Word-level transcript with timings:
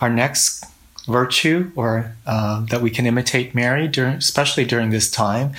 our 0.00 0.10
next 0.10 0.64
virtue, 1.06 1.72
or 1.74 2.14
uh, 2.26 2.66
that 2.66 2.82
we 2.82 2.90
can 2.90 3.06
imitate 3.06 3.54
Mary, 3.54 3.88
during, 3.88 4.16
especially 4.16 4.64
during 4.64 4.90
this 4.90 5.10
time, 5.10 5.52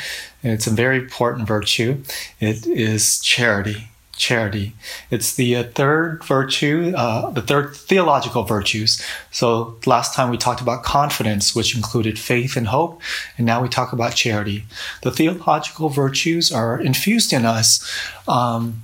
it's 0.43 0.67
a 0.67 0.71
very 0.71 0.97
important 0.97 1.47
virtue. 1.47 2.03
It 2.39 2.67
is 2.67 3.19
charity. 3.19 3.89
Charity. 4.15 4.73
It's 5.09 5.33
the 5.33 5.55
uh, 5.55 5.63
third 5.63 6.23
virtue, 6.25 6.93
uh, 6.95 7.31
the 7.31 7.41
third 7.41 7.75
theological 7.75 8.43
virtues. 8.43 9.01
So 9.31 9.77
last 9.85 10.13
time 10.13 10.29
we 10.29 10.37
talked 10.37 10.61
about 10.61 10.83
confidence, 10.83 11.55
which 11.55 11.73
included 11.73 12.19
faith 12.19 12.57
and 12.57 12.67
hope, 12.67 13.01
and 13.37 13.47
now 13.47 13.61
we 13.61 13.69
talk 13.69 13.93
about 13.93 14.15
charity. 14.15 14.65
The 15.03 15.11
theological 15.11 15.89
virtues 15.89 16.51
are 16.51 16.79
infused 16.79 17.31
in 17.33 17.45
us. 17.45 17.89
Um, 18.27 18.83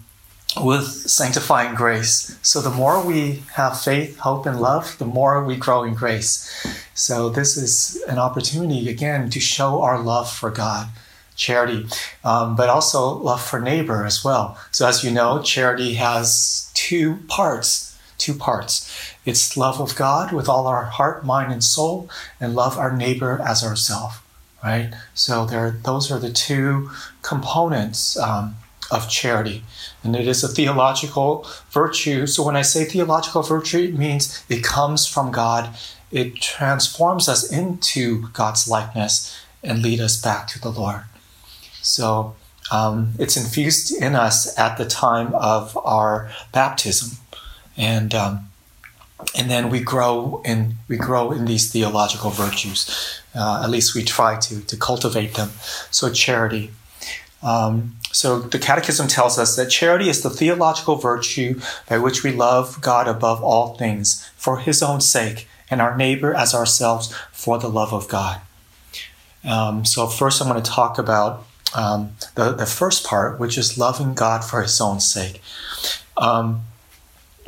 with 0.62 0.86
sanctifying 0.86 1.76
grace. 1.76 2.38
So 2.42 2.62
the 2.62 2.70
more 2.70 3.06
we 3.06 3.44
have 3.54 3.82
faith, 3.82 4.20
hope, 4.20 4.46
and 4.46 4.60
love, 4.60 4.98
the 4.98 5.06
more 5.06 5.44
we 5.44 5.56
grow 5.56 5.84
in 5.84 5.94
grace. 5.94 6.50
So 6.94 7.30
this 7.30 7.58
is 7.58 8.02
an 8.08 8.18
opportunity 8.18 8.90
again 8.90 9.30
to 9.32 9.40
show 9.40 9.82
our 9.82 10.00
love 10.00 10.32
for 10.32 10.50
God, 10.50 10.88
charity, 11.36 11.88
um, 12.24 12.56
but 12.56 12.70
also 12.70 13.10
love 13.10 13.44
for 13.44 13.60
neighbor 13.60 14.06
as 14.06 14.24
well. 14.24 14.58
So 14.72 14.88
as 14.88 15.04
you 15.04 15.12
know, 15.12 15.42
charity 15.42 15.96
has 15.96 16.72
two 16.74 17.18
parts. 17.28 17.98
Two 18.18 18.34
parts. 18.34 18.90
It's 19.26 19.58
love 19.58 19.82
of 19.82 19.96
God 19.96 20.32
with 20.32 20.48
all 20.48 20.68
our 20.68 20.86
heart, 20.86 21.26
mind, 21.26 21.52
and 21.52 21.64
soul, 21.64 22.10
and 22.40 22.56
love 22.56 22.78
our 22.78 22.96
neighbor 22.96 23.42
as 23.46 23.62
ourselves. 23.62 24.16
Right. 24.64 24.94
So 25.14 25.46
there, 25.46 25.72
those 25.84 26.12
are 26.12 26.18
the 26.18 26.32
two 26.32 26.90
components. 27.22 28.18
Um, 28.18 28.56
of 28.92 29.10
charity. 29.10 29.64
And 30.04 30.16
it 30.16 30.28
is 30.28 30.44
a 30.44 30.48
theological 30.48 31.48
virtue. 31.72 32.28
So 32.28 32.44
when 32.44 32.56
I 32.56 32.62
say 32.62 32.86
theological 32.86 33.42
virtue, 33.42 33.80
it 33.80 33.98
means 33.98 34.44
it 34.50 34.64
comes 34.64 35.08
from 35.08 35.32
God. 35.32 35.76
It 36.12 36.36
transforms 36.36 37.28
us 37.28 37.52
into 37.52 38.30
God's 38.30 38.68
likeness 38.68 39.36
and 39.64 39.82
lead 39.82 40.00
us 40.00 40.22
back 40.22 40.48
to 40.50 40.60
the 40.62 40.70
Lord. 40.70 41.04
So 41.82 42.36
um, 42.72 43.14
it's 43.20 43.38
infused 43.38 43.96
in 43.96 44.16
us 44.16 44.58
at 44.58 44.78
the 44.78 44.86
time 44.86 45.34
of 45.36 45.78
our 45.86 46.32
baptism, 46.52 47.18
and 47.78 48.14
um, 48.16 48.50
and 49.38 49.50
then 49.50 49.70
we 49.70 49.80
grow 49.82 50.42
in 50.46 50.76
we 50.88 50.98
grow 50.98 51.32
in 51.32 51.46
these 51.46 51.72
theological 51.72 52.32
virtues. 52.32 53.22
Uh, 53.36 53.62
at 53.64 53.70
least 53.70 53.94
we 53.94 54.04
try 54.04 54.40
to 54.40 54.62
to 54.62 54.78
cultivate 54.78 55.36
them. 55.36 55.52
So 55.92 56.12
charity. 56.12 56.72
Um, 57.44 57.98
so 58.16 58.40
the 58.40 58.60
Catechism 58.60 59.10
tells 59.10 59.38
us 59.38 59.58
that 59.58 59.70
charity 59.70 60.08
is 60.08 60.24
the 60.24 60.30
theological 60.30 60.96
virtue 60.96 61.60
by 61.90 61.98
which 61.98 62.24
we 62.24 62.32
love 62.32 62.80
God 62.80 63.10
above 63.10 63.44
all 63.44 63.76
things 63.76 64.26
for 64.38 64.60
His 64.60 64.82
own 64.82 65.02
sake, 65.02 65.50
and 65.70 65.82
our 65.82 65.98
neighbor 65.98 66.34
as 66.34 66.56
ourselves 66.56 67.14
for 67.34 67.60
the 67.60 67.68
love 67.68 67.92
of 67.92 68.08
God. 68.08 68.40
Um, 69.44 69.84
so 69.84 70.08
first, 70.08 70.42
I'm 70.42 70.48
going 70.48 70.64
to 70.64 70.72
talk 70.72 70.98
about 70.98 71.46
um, 71.76 72.16
the 72.36 72.54
the 72.54 72.66
first 72.66 73.06
part, 73.06 73.38
which 73.38 73.58
is 73.58 73.78
loving 73.78 74.14
God 74.14 74.46
for 74.46 74.62
His 74.62 74.80
own 74.80 75.02
sake. 75.02 75.42
Um, 76.16 76.62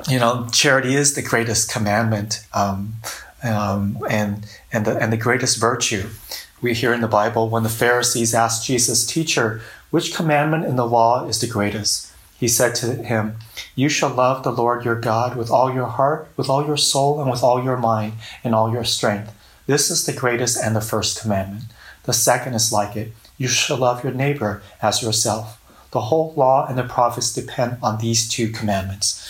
you 0.09 0.19
know, 0.19 0.47
charity 0.51 0.95
is 0.95 1.15
the 1.15 1.21
greatest 1.21 1.71
commandment 1.71 2.45
um, 2.53 2.95
um, 3.41 3.99
and 4.09 4.45
and 4.73 4.85
the 4.85 4.97
and 4.97 5.13
the 5.13 5.17
greatest 5.17 5.61
virtue. 5.61 6.09
We 6.61 6.73
hear 6.73 6.91
in 6.91 6.99
the 6.99 7.07
Bible 7.07 7.47
when 7.47 7.63
the 7.63 7.69
Pharisees 7.69 8.33
asked 8.33 8.65
Jesus, 8.65 9.05
"Teacher." 9.05 9.61
Which 9.89 10.13
commandment 10.13 10.65
in 10.65 10.75
the 10.75 10.85
law 10.85 11.25
is 11.27 11.39
the 11.39 11.47
greatest? 11.47 12.11
He 12.37 12.47
said 12.47 12.75
to 12.75 13.03
him, 13.03 13.37
You 13.75 13.89
shall 13.89 14.09
love 14.09 14.43
the 14.43 14.51
Lord 14.51 14.85
your 14.85 14.99
God 14.99 15.35
with 15.35 15.49
all 15.49 15.73
your 15.73 15.87
heart, 15.87 16.27
with 16.37 16.49
all 16.49 16.65
your 16.65 16.77
soul, 16.77 17.19
and 17.19 17.31
with 17.31 17.41
all 17.41 17.63
your 17.63 17.77
mind, 17.77 18.13
and 18.43 18.53
all 18.53 18.71
your 18.71 18.83
strength. 18.83 19.33
This 19.65 19.89
is 19.89 20.05
the 20.05 20.13
greatest 20.13 20.57
and 20.61 20.75
the 20.75 20.81
first 20.81 21.19
commandment. 21.21 21.63
The 22.03 22.13
second 22.13 22.53
is 22.53 22.71
like 22.71 22.95
it 22.95 23.13
You 23.37 23.47
shall 23.47 23.77
love 23.77 24.03
your 24.03 24.13
neighbor 24.13 24.61
as 24.81 25.01
yourself. 25.01 25.61
The 25.91 26.01
whole 26.01 26.33
law 26.35 26.67
and 26.67 26.77
the 26.77 26.83
prophets 26.83 27.33
depend 27.33 27.77
on 27.81 27.97
these 27.97 28.29
two 28.29 28.49
commandments. 28.49 29.23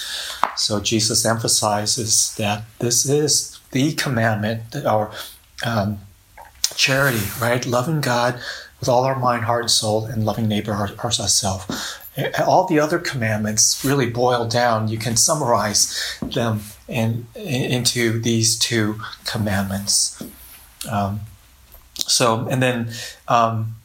So 0.55 0.79
Jesus 0.79 1.25
emphasizes 1.25 2.35
that 2.37 2.63
this 2.79 3.07
is 3.07 3.59
the 3.71 3.93
commandment, 3.93 4.75
or 4.85 5.11
um, 5.65 5.99
charity, 6.75 7.25
right? 7.39 7.65
Loving 7.65 8.01
God 8.01 8.39
with 8.79 8.89
all 8.89 9.03
our 9.03 9.17
mind, 9.17 9.45
heart, 9.45 9.63
and 9.63 9.71
soul, 9.71 10.05
and 10.05 10.25
loving 10.25 10.47
neighbor 10.47 10.73
as 10.73 11.19
ourselves. 11.19 11.97
All 12.45 12.65
the 12.65 12.79
other 12.79 12.99
commandments 12.99 13.83
really 13.85 14.09
boil 14.09 14.47
down. 14.47 14.87
You 14.87 14.97
can 14.97 15.15
summarize 15.15 16.17
them 16.21 16.61
in, 16.87 17.27
in 17.35 17.71
into 17.71 18.19
these 18.19 18.57
two 18.57 18.99
commandments. 19.25 20.21
Um, 20.89 21.21
so, 21.95 22.47
and 22.47 22.61
then 22.61 22.91
um, 23.27 23.75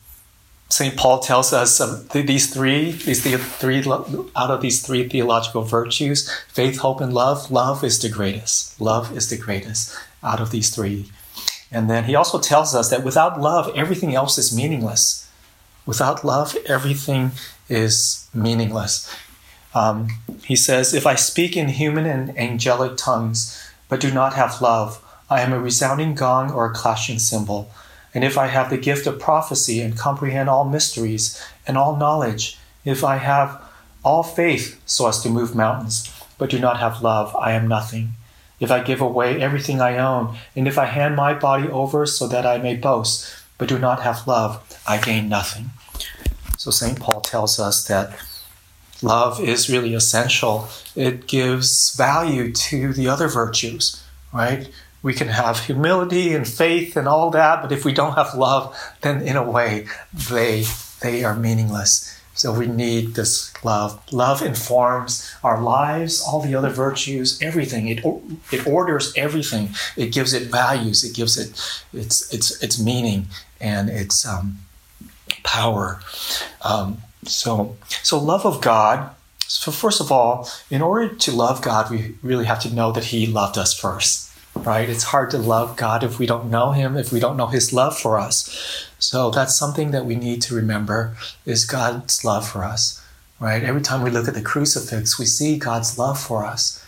Saint 0.69 0.97
Paul 0.97 1.21
tells 1.21 1.53
us 1.53 1.81
uh, 1.81 2.03
these 2.13 2.53
three, 2.53 2.93
these 2.93 3.23
the 3.23 3.37
three 3.37 3.81
out 3.87 4.51
of 4.51 4.63
these 4.63 4.85
three 4.85 5.09
theological 5.09 5.63
virtues: 5.63 6.31
faith, 6.49 6.79
hope, 6.79 7.01
and 7.01 7.13
love. 7.13 7.51
Love 7.51 7.85
is 7.85 8.01
the 8.01 8.09
greatest. 8.09 8.81
Love 8.81 9.15
is 9.15 9.29
the 9.29 9.37
greatest 9.37 9.95
out 10.23 10.41
of 10.41 10.51
these 10.51 10.75
three 10.75 11.11
and 11.73 11.89
then 11.89 12.05
he 12.05 12.15
also 12.15 12.39
tells 12.39 12.75
us 12.75 12.91
that 12.91 13.03
without 13.03 13.41
love, 13.41 13.73
everything 13.75 14.15
else 14.15 14.37
is 14.37 14.55
meaningless. 14.55 15.29
Without 15.87 16.25
love, 16.25 16.57
everything 16.67 17.33
is 17.69 18.29
meaningless. 18.35 19.13
Um, 19.75 20.09
he 20.45 20.55
says, 20.55 20.93
If 20.93 21.07
I 21.07 21.15
speak 21.15 21.57
in 21.57 21.69
human 21.69 22.05
and 22.05 22.39
angelic 22.39 22.99
tongues, 22.99 23.59
but 23.89 24.01
do 24.01 24.13
not 24.13 24.35
have 24.35 24.61
love, 24.61 25.03
I 25.31 25.41
am 25.41 25.53
a 25.53 25.59
resounding 25.59 26.15
gong 26.15 26.53
or 26.53 26.67
a 26.67 26.75
clashing 26.75 27.19
cymbal. 27.19 27.71
And 28.15 28.23
if 28.23 28.37
I 28.37 28.49
have 28.49 28.69
the 28.69 28.77
gift 28.77 29.07
of 29.07 29.19
prophecy 29.19 29.81
and 29.81 29.97
comprehend 29.97 30.51
all 30.51 30.69
mysteries 30.69 31.43
and 31.67 31.79
all 31.79 31.97
knowledge, 31.97 32.59
if 32.85 33.03
I 33.03 33.17
have 33.17 33.63
all 34.05 34.23
faith 34.23 34.81
so 34.85 35.09
as 35.09 35.23
to 35.23 35.31
move 35.31 35.55
mountains, 35.55 36.13
but 36.37 36.51
do 36.51 36.59
not 36.59 36.79
have 36.81 37.03
love, 37.03 37.35
I 37.37 37.53
am 37.53 37.67
nothing 37.67 38.13
if 38.63 38.71
I 38.71 38.81
give 38.81 39.01
away 39.01 39.43
everything 39.43 39.81
I 39.81 39.99
own, 39.99 40.37
and 40.55 40.69
if 40.69 40.79
I 40.79 40.85
hand 40.85 41.17
my 41.17 41.35
body 41.35 41.69
over 41.69 42.07
so 42.07 42.29
that 42.29 42.47
I 42.47 42.59
may 42.59 42.77
boast, 42.77 43.29
but 43.59 43.69
do 43.69 43.77
not 43.77 44.03
have 44.03 44.29
love, 44.29 44.63
I 44.87 44.99
gain 44.99 45.29
nothing. 45.29 45.71
So 46.59 46.71
St. 46.71 47.01
Paul 47.01 47.21
tells 47.23 47.59
us 47.59 47.85
that 47.89 48.17
love 49.03 49.41
is 49.41 49.69
really 49.69 49.95
essential. 49.95 50.69
It 50.95 51.27
gives 51.27 51.97
value 51.97 52.53
to 52.53 52.93
the 52.93 53.09
other 53.09 53.27
virtues, 53.27 54.01
right? 54.33 54.71
We 55.03 55.13
can 55.13 55.27
have 55.27 55.67
humility 55.67 56.33
and 56.33 56.47
faith 56.47 56.97
and 56.97 57.09
all 57.09 57.31
that, 57.31 57.63
but 57.63 57.73
if 57.73 57.85
we 57.85 57.93
don't 57.93 58.15
have 58.15 58.33
love, 58.37 58.77
then 59.01 59.23
in 59.23 59.35
a 59.35 59.51
way 59.51 59.89
they 60.31 60.67
they 61.01 61.25
are 61.25 61.35
meaningless. 61.35 62.12
So 62.35 62.53
we 62.53 62.67
need 62.67 63.15
this 63.15 63.53
love. 63.63 64.01
Love 64.13 64.43
informs 64.43 65.35
our 65.45 65.61
lives, 65.61 66.23
all 66.23 66.41
the 66.41 66.55
other 66.55 66.71
virtues, 66.71 67.41
everything. 67.43 67.89
It 67.89 68.05
it 68.51 68.67
orders 68.67 69.13
everything. 69.17 69.71
It 69.97 70.13
gives 70.13 70.33
it 70.33 70.51
values. 70.51 71.05
It 71.05 71.15
gives 71.15 71.37
it 71.37 71.49
its 71.93 72.33
its 72.33 72.63
its 72.63 72.81
meaning 72.81 73.27
and 73.61 73.91
its 73.91 74.27
um, 74.27 74.59
power. 75.45 76.01
Um, 76.63 77.03
so 77.25 77.77
so 78.03 78.19
love 78.19 78.47
of 78.47 78.61
God. 78.61 79.11
So 79.47 79.71
first 79.71 80.01
of 80.01 80.11
all, 80.11 80.49
in 80.71 80.81
order 80.81 81.15
to 81.15 81.33
love 81.33 81.61
God, 81.61 81.91
we 81.91 82.15
really 82.23 82.47
have 82.47 82.61
to 82.61 82.75
know 82.75 82.93
that 82.93 83.05
He 83.05 83.27
loved 83.27 83.59
us 83.59 83.79
first 83.79 84.32
right? 84.55 84.89
It's 84.89 85.05
hard 85.05 85.31
to 85.31 85.39
love 85.39 85.77
God 85.77 86.03
if 86.05 86.19
we 86.19 86.27
don't 86.27 86.51
know 86.51 86.73
Him, 86.73 86.97
if 86.97 87.13
we 87.13 87.21
don't 87.21 87.37
know 87.37 87.47
His 87.47 87.73
love 87.73 87.99
for 87.99 88.19
us. 88.19 88.87
So 88.99 89.31
that's 89.31 89.59
something 89.59 89.91
that 89.91 90.07
we 90.07 90.15
need 90.15 90.43
to 90.43 90.55
remember 90.55 91.17
is 91.45 91.65
God's 91.65 92.25
love 92.25 92.49
for 92.49 92.65
us, 92.65 93.05
right? 93.41 93.63
Every 93.63 93.83
time 93.83 94.03
we 94.03 94.11
look 94.11 94.29
at 94.29 94.35
the 94.35 94.43
crucifix, 94.43 95.19
we 95.19 95.27
see 95.27 95.59
God's 95.59 95.99
love 95.99 96.21
for 96.21 96.45
us, 96.45 96.85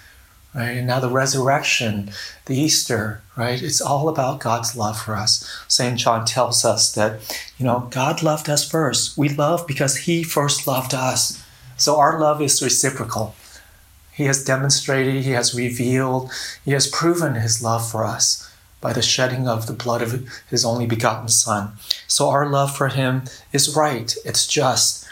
right? 0.54 0.76
And 0.76 0.86
now 0.86 1.00
the 1.00 1.10
resurrection, 1.10 2.10
the 2.46 2.56
Easter, 2.56 3.22
right? 3.36 3.60
It's 3.60 3.80
all 3.80 4.08
about 4.08 4.40
God's 4.40 4.76
love 4.76 5.00
for 5.00 5.16
us. 5.16 5.64
St. 5.66 5.98
John 5.98 6.24
tells 6.24 6.64
us 6.64 6.92
that, 6.94 7.42
you 7.58 7.64
know, 7.64 7.88
God 7.90 8.22
loved 8.22 8.48
us 8.48 8.68
first. 8.68 9.18
We 9.18 9.28
love 9.28 9.66
because 9.66 9.98
He 9.98 10.22
first 10.22 10.66
loved 10.66 10.94
us. 10.94 11.42
So 11.76 11.98
our 11.98 12.20
love 12.20 12.40
is 12.40 12.62
reciprocal. 12.62 13.34
He 14.14 14.24
has 14.24 14.44
demonstrated, 14.44 15.24
He 15.24 15.32
has 15.32 15.54
revealed, 15.54 16.30
He 16.64 16.70
has 16.72 16.86
proven 16.86 17.34
His 17.34 17.62
love 17.62 17.88
for 17.88 18.04
us 18.04 18.48
by 18.80 18.92
the 18.92 19.02
shedding 19.02 19.48
of 19.48 19.66
the 19.66 19.72
blood 19.72 20.02
of 20.02 20.28
His 20.48 20.64
only 20.64 20.86
begotten 20.86 21.28
Son. 21.28 21.72
So 22.06 22.28
our 22.28 22.48
love 22.48 22.76
for 22.76 22.88
Him 22.88 23.24
is 23.52 23.74
right, 23.74 24.14
it's 24.24 24.46
just, 24.46 25.06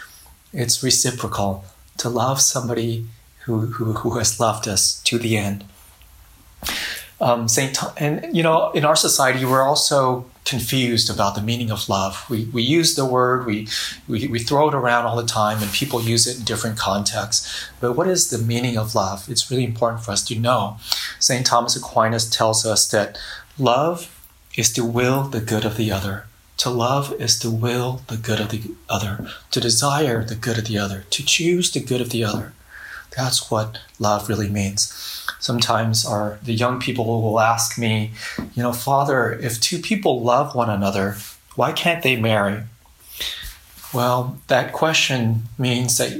it's 0.53 0.83
reciprocal 0.83 1.65
to 1.97 2.09
love 2.09 2.39
somebody 2.39 3.05
who, 3.45 3.67
who, 3.67 3.93
who 3.93 4.17
has 4.17 4.39
loved 4.39 4.67
us 4.67 5.01
to 5.03 5.17
the 5.17 5.37
end. 5.37 5.65
Um, 7.19 7.47
Saint 7.47 7.77
and 7.97 8.35
you 8.35 8.43
know, 8.43 8.71
in 8.71 8.85
our 8.85 8.95
society, 8.95 9.45
we're 9.45 9.63
also 9.63 10.25
confused 10.45 11.09
about 11.09 11.35
the 11.35 11.41
meaning 11.41 11.71
of 11.71 11.87
love. 11.87 12.25
We, 12.29 12.45
we 12.45 12.61
use 12.61 12.95
the 12.95 13.05
word, 13.05 13.45
we, 13.45 13.67
we, 14.07 14.27
we 14.27 14.39
throw 14.39 14.67
it 14.69 14.75
around 14.75 15.05
all 15.05 15.15
the 15.15 15.25
time, 15.25 15.61
and 15.61 15.71
people 15.71 16.01
use 16.01 16.27
it 16.27 16.39
in 16.39 16.43
different 16.43 16.77
contexts. 16.77 17.69
But 17.79 17.93
what 17.93 18.07
is 18.07 18.29
the 18.29 18.37
meaning 18.37 18.77
of 18.77 18.95
love? 18.95 19.29
It's 19.29 19.49
really 19.49 19.63
important 19.63 20.03
for 20.03 20.11
us 20.11 20.23
to 20.25 20.39
know. 20.39 20.77
St. 21.19 21.45
Thomas 21.45 21.75
Aquinas 21.75 22.29
tells 22.29 22.65
us 22.65 22.89
that 22.91 23.17
love 23.57 24.19
is 24.55 24.71
to 24.73 24.85
will 24.85 25.23
the 25.23 25.41
good 25.41 25.65
of 25.65 25.77
the 25.77 25.91
other. 25.91 26.25
To 26.57 26.69
love 26.69 27.13
is 27.19 27.39
to 27.39 27.49
will 27.49 28.01
the 28.07 28.17
good 28.17 28.39
of 28.39 28.49
the 28.49 28.61
other, 28.87 29.27
to 29.51 29.59
desire 29.59 30.23
the 30.23 30.35
good 30.35 30.57
of 30.57 30.65
the 30.65 30.77
other, 30.77 31.05
to 31.09 31.25
choose 31.25 31.71
the 31.71 31.79
good 31.79 31.99
of 31.99 32.11
the 32.11 32.23
other. 32.23 32.53
That's 33.15 33.49
what 33.49 33.79
love 33.99 34.29
really 34.29 34.49
means 34.49 35.22
sometimes 35.43 36.05
our 36.05 36.39
the 36.41 36.53
young 36.53 36.79
people 36.79 37.21
will 37.21 37.39
ask 37.39 37.77
me, 37.77 38.11
you 38.55 38.63
know, 38.63 38.71
Father, 38.71 39.33
if 39.33 39.59
two 39.59 39.79
people 39.79 40.21
love 40.21 40.55
one 40.55 40.69
another, 40.69 41.17
why 41.55 41.73
can't 41.73 42.01
they 42.01 42.15
marry? 42.15 42.63
Well, 43.93 44.39
that 44.47 44.71
question 44.71 45.43
means 45.57 45.97
that 45.97 46.13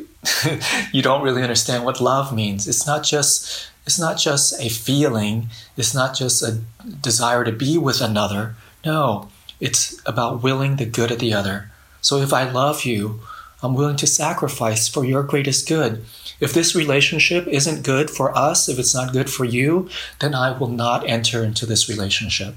you 0.91 1.01
don't 1.01 1.23
really 1.23 1.41
understand 1.41 1.85
what 1.85 2.01
love 2.01 2.35
means. 2.35 2.67
It's 2.67 2.85
not 2.85 3.03
just 3.03 3.69
it's 3.85 3.99
not 3.99 4.17
just 4.17 4.59
a 4.59 4.69
feeling, 4.69 5.47
it's 5.77 5.95
not 5.95 6.15
just 6.15 6.43
a 6.43 6.59
desire 7.01 7.45
to 7.45 7.51
be 7.51 7.77
with 7.77 8.01
another. 8.01 8.55
No, 8.85 9.29
it's 9.61 10.01
about 10.05 10.43
willing 10.43 10.75
the 10.75 10.85
good 10.85 11.11
of 11.11 11.19
the 11.19 11.33
other. 11.33 11.71
So 12.01 12.17
if 12.17 12.33
I 12.33 12.43
love 12.49 12.83
you, 12.83 13.21
I'm 13.63 13.75
willing 13.75 13.95
to 13.97 14.07
sacrifice 14.07 14.89
for 14.89 15.05
your 15.05 15.23
greatest 15.23 15.67
good. 15.67 16.03
If 16.39 16.53
this 16.53 16.75
relationship 16.75 17.47
isn't 17.47 17.83
good 17.83 18.09
for 18.09 18.37
us, 18.37 18.67
if 18.67 18.77
it's 18.77 18.93
not 18.93 19.13
good 19.13 19.29
for 19.29 19.45
you, 19.45 19.89
then 20.19 20.35
I 20.35 20.57
will 20.57 20.67
not 20.67 21.07
enter 21.07 21.43
into 21.43 21.65
this 21.65 21.87
relationship. 21.87 22.55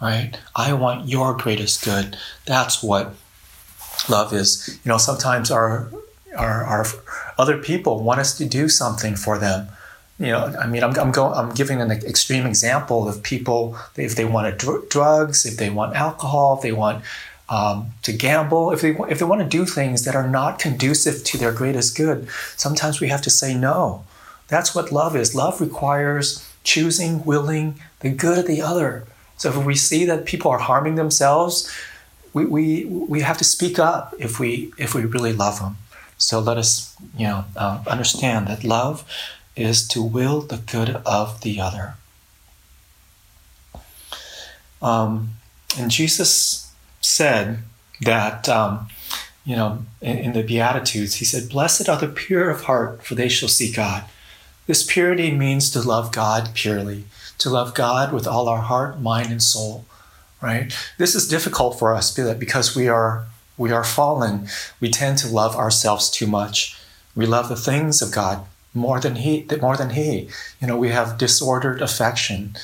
Right? 0.00 0.38
I 0.54 0.72
want 0.74 1.08
your 1.08 1.34
greatest 1.34 1.84
good. 1.84 2.16
That's 2.44 2.82
what 2.82 3.14
love 4.08 4.32
is. 4.32 4.78
You 4.84 4.90
know, 4.90 4.98
sometimes 4.98 5.50
our 5.50 5.90
our, 6.36 6.64
our 6.64 6.86
other 7.38 7.58
people 7.58 8.02
want 8.02 8.20
us 8.20 8.36
to 8.38 8.44
do 8.44 8.68
something 8.68 9.16
for 9.16 9.38
them. 9.38 9.68
You 10.18 10.28
know, 10.28 10.54
I 10.58 10.66
mean, 10.66 10.82
I'm, 10.82 10.98
I'm 10.98 11.12
going. 11.12 11.34
I'm 11.34 11.50
giving 11.54 11.80
an 11.80 11.90
extreme 11.90 12.46
example 12.46 13.08
of 13.08 13.22
people 13.22 13.76
if 13.96 14.14
they 14.14 14.24
want 14.24 14.58
dr- 14.58 14.88
drugs, 14.88 15.44
if 15.44 15.56
they 15.58 15.68
want 15.68 15.94
alcohol, 15.94 16.56
if 16.56 16.62
they 16.62 16.72
want 16.72 17.04
um, 17.48 17.92
to 18.02 18.12
gamble, 18.12 18.72
if 18.72 18.80
they 18.80 18.90
if 19.08 19.18
they 19.18 19.24
want 19.24 19.40
to 19.40 19.48
do 19.48 19.64
things 19.64 20.04
that 20.04 20.16
are 20.16 20.28
not 20.28 20.58
conducive 20.58 21.22
to 21.24 21.38
their 21.38 21.52
greatest 21.52 21.96
good, 21.96 22.28
sometimes 22.56 23.00
we 23.00 23.08
have 23.08 23.22
to 23.22 23.30
say 23.30 23.54
no. 23.54 24.04
That's 24.48 24.74
what 24.74 24.92
love 24.92 25.16
is. 25.16 25.34
Love 25.34 25.60
requires 25.60 26.48
choosing, 26.64 27.24
willing 27.24 27.80
the 28.00 28.10
good 28.10 28.38
of 28.38 28.46
the 28.46 28.62
other. 28.62 29.06
So 29.36 29.50
if 29.50 29.64
we 29.64 29.74
see 29.74 30.04
that 30.06 30.24
people 30.24 30.50
are 30.50 30.58
harming 30.58 30.94
themselves, 30.94 31.72
we, 32.32 32.44
we, 32.44 32.84
we 32.84 33.20
have 33.20 33.38
to 33.38 33.44
speak 33.44 33.78
up 33.78 34.14
if 34.18 34.40
we 34.40 34.72
if 34.78 34.94
we 34.94 35.04
really 35.04 35.32
love 35.32 35.60
them. 35.60 35.76
So 36.18 36.40
let 36.40 36.56
us 36.56 36.96
you 37.16 37.26
know 37.26 37.44
uh, 37.56 37.82
understand 37.86 38.48
that 38.48 38.64
love 38.64 39.04
is 39.54 39.86
to 39.88 40.02
will 40.02 40.40
the 40.40 40.58
good 40.58 40.90
of 41.06 41.40
the 41.42 41.60
other. 41.60 41.94
Um, 44.82 45.30
and 45.78 45.90
Jesus 45.90 46.65
said 47.06 47.58
that, 48.00 48.48
um, 48.48 48.88
you 49.44 49.54
know, 49.54 49.84
in, 50.00 50.18
in 50.18 50.32
the 50.32 50.42
Beatitudes, 50.42 51.14
he 51.14 51.24
said, 51.24 51.48
Blessed 51.48 51.88
are 51.88 51.98
the 51.98 52.08
pure 52.08 52.50
of 52.50 52.62
heart, 52.62 53.04
for 53.04 53.14
they 53.14 53.28
shall 53.28 53.48
see 53.48 53.72
God. 53.72 54.04
This 54.66 54.84
purity 54.84 55.30
means 55.30 55.70
to 55.70 55.80
love 55.80 56.12
God 56.12 56.50
purely, 56.54 57.04
to 57.38 57.48
love 57.48 57.74
God 57.74 58.12
with 58.12 58.26
all 58.26 58.48
our 58.48 58.62
heart, 58.62 59.00
mind, 59.00 59.30
and 59.30 59.42
soul. 59.42 59.84
Right? 60.42 60.76
This 60.98 61.14
is 61.14 61.28
difficult 61.28 61.78
for 61.78 61.94
us 61.94 62.12
because 62.12 62.76
we 62.76 62.88
are 62.88 63.26
we 63.56 63.72
are 63.72 63.84
fallen. 63.84 64.48
We 64.80 64.90
tend 64.90 65.16
to 65.18 65.28
love 65.28 65.56
ourselves 65.56 66.10
too 66.10 66.26
much. 66.26 66.78
We 67.14 67.24
love 67.24 67.48
the 67.48 67.56
things 67.56 68.02
of 68.02 68.12
God 68.12 68.44
more 68.74 69.00
than 69.00 69.16
he 69.16 69.46
more 69.62 69.76
than 69.76 69.90
he. 69.90 70.28
You 70.60 70.66
know, 70.66 70.76
we 70.76 70.90
have 70.90 71.16
disordered 71.16 71.80
affection. 71.80 72.56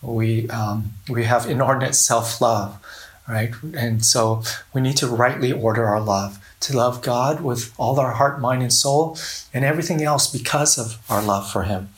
We 0.00 0.48
um, 0.50 0.92
we 1.08 1.24
have 1.24 1.50
inordinate 1.50 1.96
self 1.96 2.40
love 2.40 2.78
right? 3.28 3.52
And 3.74 4.04
so 4.04 4.42
we 4.72 4.80
need 4.80 4.96
to 4.98 5.06
rightly 5.06 5.52
order 5.52 5.84
our 5.84 6.00
love, 6.00 6.38
to 6.60 6.76
love 6.76 7.02
God 7.02 7.40
with 7.40 7.72
all 7.78 8.00
our 8.00 8.12
heart, 8.12 8.40
mind, 8.40 8.62
and 8.62 8.72
soul, 8.72 9.16
and 9.52 9.64
everything 9.64 10.02
else 10.02 10.30
because 10.30 10.78
of 10.78 10.98
our 11.10 11.22
love 11.22 11.50
for 11.50 11.64
Him. 11.64 11.90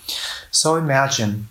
So 0.50 0.76
imagine 0.76 1.48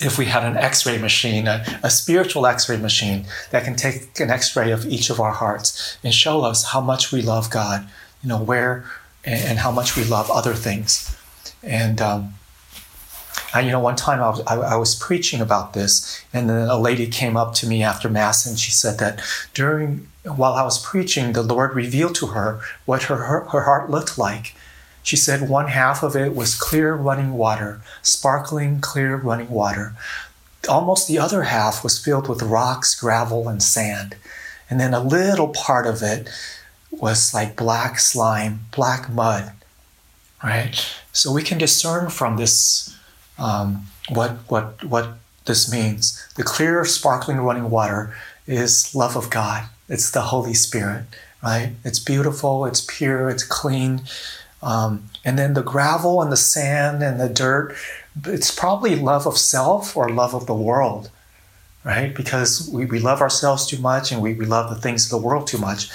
if 0.00 0.18
we 0.18 0.26
had 0.26 0.44
an 0.44 0.56
x 0.56 0.86
ray 0.86 0.98
machine, 0.98 1.46
a, 1.46 1.64
a 1.82 1.90
spiritual 1.90 2.46
x 2.46 2.68
ray 2.68 2.76
machine 2.76 3.24
that 3.50 3.64
can 3.64 3.74
take 3.74 4.18
an 4.20 4.30
x 4.30 4.54
ray 4.54 4.70
of 4.70 4.86
each 4.86 5.10
of 5.10 5.20
our 5.20 5.32
hearts 5.32 5.98
and 6.04 6.14
show 6.14 6.42
us 6.42 6.72
how 6.72 6.80
much 6.80 7.10
we 7.10 7.22
love 7.22 7.50
God, 7.50 7.88
you 8.22 8.28
know, 8.28 8.38
where 8.38 8.84
and, 9.24 9.40
and 9.44 9.58
how 9.58 9.70
much 9.70 9.96
we 9.96 10.04
love 10.04 10.30
other 10.30 10.54
things. 10.54 11.16
And 11.62 12.00
um, 12.00 12.34
and 13.54 13.66
you 13.66 13.72
know, 13.72 13.80
one 13.80 13.96
time 13.96 14.20
I 14.20 14.28
was, 14.28 14.40
I, 14.46 14.54
I 14.56 14.76
was 14.76 14.94
preaching 14.94 15.40
about 15.40 15.72
this, 15.72 16.22
and 16.32 16.48
then 16.48 16.68
a 16.68 16.78
lady 16.78 17.06
came 17.06 17.36
up 17.36 17.54
to 17.54 17.66
me 17.66 17.82
after 17.82 18.08
Mass 18.08 18.46
and 18.46 18.58
she 18.58 18.70
said 18.70 18.98
that 18.98 19.20
during, 19.54 20.08
while 20.24 20.54
I 20.54 20.62
was 20.62 20.84
preaching, 20.84 21.32
the 21.32 21.42
Lord 21.42 21.74
revealed 21.74 22.14
to 22.16 22.28
her 22.28 22.60
what 22.84 23.04
her, 23.04 23.16
her, 23.16 23.40
her 23.44 23.62
heart 23.62 23.90
looked 23.90 24.18
like. 24.18 24.54
She 25.02 25.16
said 25.16 25.48
one 25.48 25.68
half 25.68 26.02
of 26.02 26.14
it 26.14 26.34
was 26.34 26.54
clear 26.54 26.94
running 26.94 27.32
water, 27.32 27.80
sparkling, 28.02 28.80
clear 28.80 29.16
running 29.16 29.48
water. 29.48 29.94
Almost 30.68 31.08
the 31.08 31.18
other 31.18 31.44
half 31.44 31.82
was 31.82 32.02
filled 32.02 32.28
with 32.28 32.42
rocks, 32.42 32.94
gravel, 32.94 33.48
and 33.48 33.62
sand. 33.62 34.16
And 34.68 34.78
then 34.78 34.92
a 34.92 35.00
little 35.00 35.48
part 35.48 35.86
of 35.86 36.02
it 36.02 36.28
was 36.90 37.32
like 37.32 37.56
black 37.56 37.98
slime, 37.98 38.66
black 38.70 39.08
mud, 39.08 39.52
right? 40.42 40.78
So 41.12 41.32
we 41.32 41.42
can 41.42 41.58
discern 41.58 42.10
from 42.10 42.36
this 42.36 42.97
um, 43.38 43.86
what 44.08 44.32
what 44.48 44.84
what 44.84 45.18
this 45.48 45.70
means. 45.70 46.24
The 46.36 46.44
clear, 46.44 46.84
sparkling, 46.84 47.38
running 47.38 47.70
water 47.70 48.14
is 48.46 48.94
love 48.94 49.16
of 49.16 49.30
God. 49.30 49.68
It's 49.88 50.10
the 50.10 50.22
Holy 50.22 50.54
Spirit, 50.54 51.04
right? 51.42 51.72
It's 51.84 51.98
beautiful. 51.98 52.66
It's 52.66 52.84
pure. 52.86 53.28
It's 53.30 53.44
clean. 53.44 54.02
Um, 54.62 55.10
and 55.24 55.38
then 55.38 55.54
the 55.54 55.62
gravel 55.62 56.20
and 56.22 56.30
the 56.30 56.36
sand 56.36 57.02
and 57.02 57.20
the 57.20 57.28
dirt, 57.28 57.76
it's 58.24 58.50
probably 58.50 58.96
love 58.96 59.26
of 59.26 59.38
self 59.38 59.96
or 59.96 60.08
love 60.08 60.34
of 60.34 60.46
the 60.46 60.54
world, 60.54 61.10
right? 61.84 62.14
Because 62.14 62.68
we, 62.72 62.84
we 62.84 62.98
love 62.98 63.20
ourselves 63.20 63.66
too 63.66 63.78
much 63.78 64.10
and 64.10 64.20
we, 64.20 64.34
we 64.34 64.44
love 64.46 64.68
the 64.68 64.80
things 64.80 65.04
of 65.04 65.10
the 65.10 65.24
world 65.26 65.46
too 65.46 65.58
much. 65.58 65.88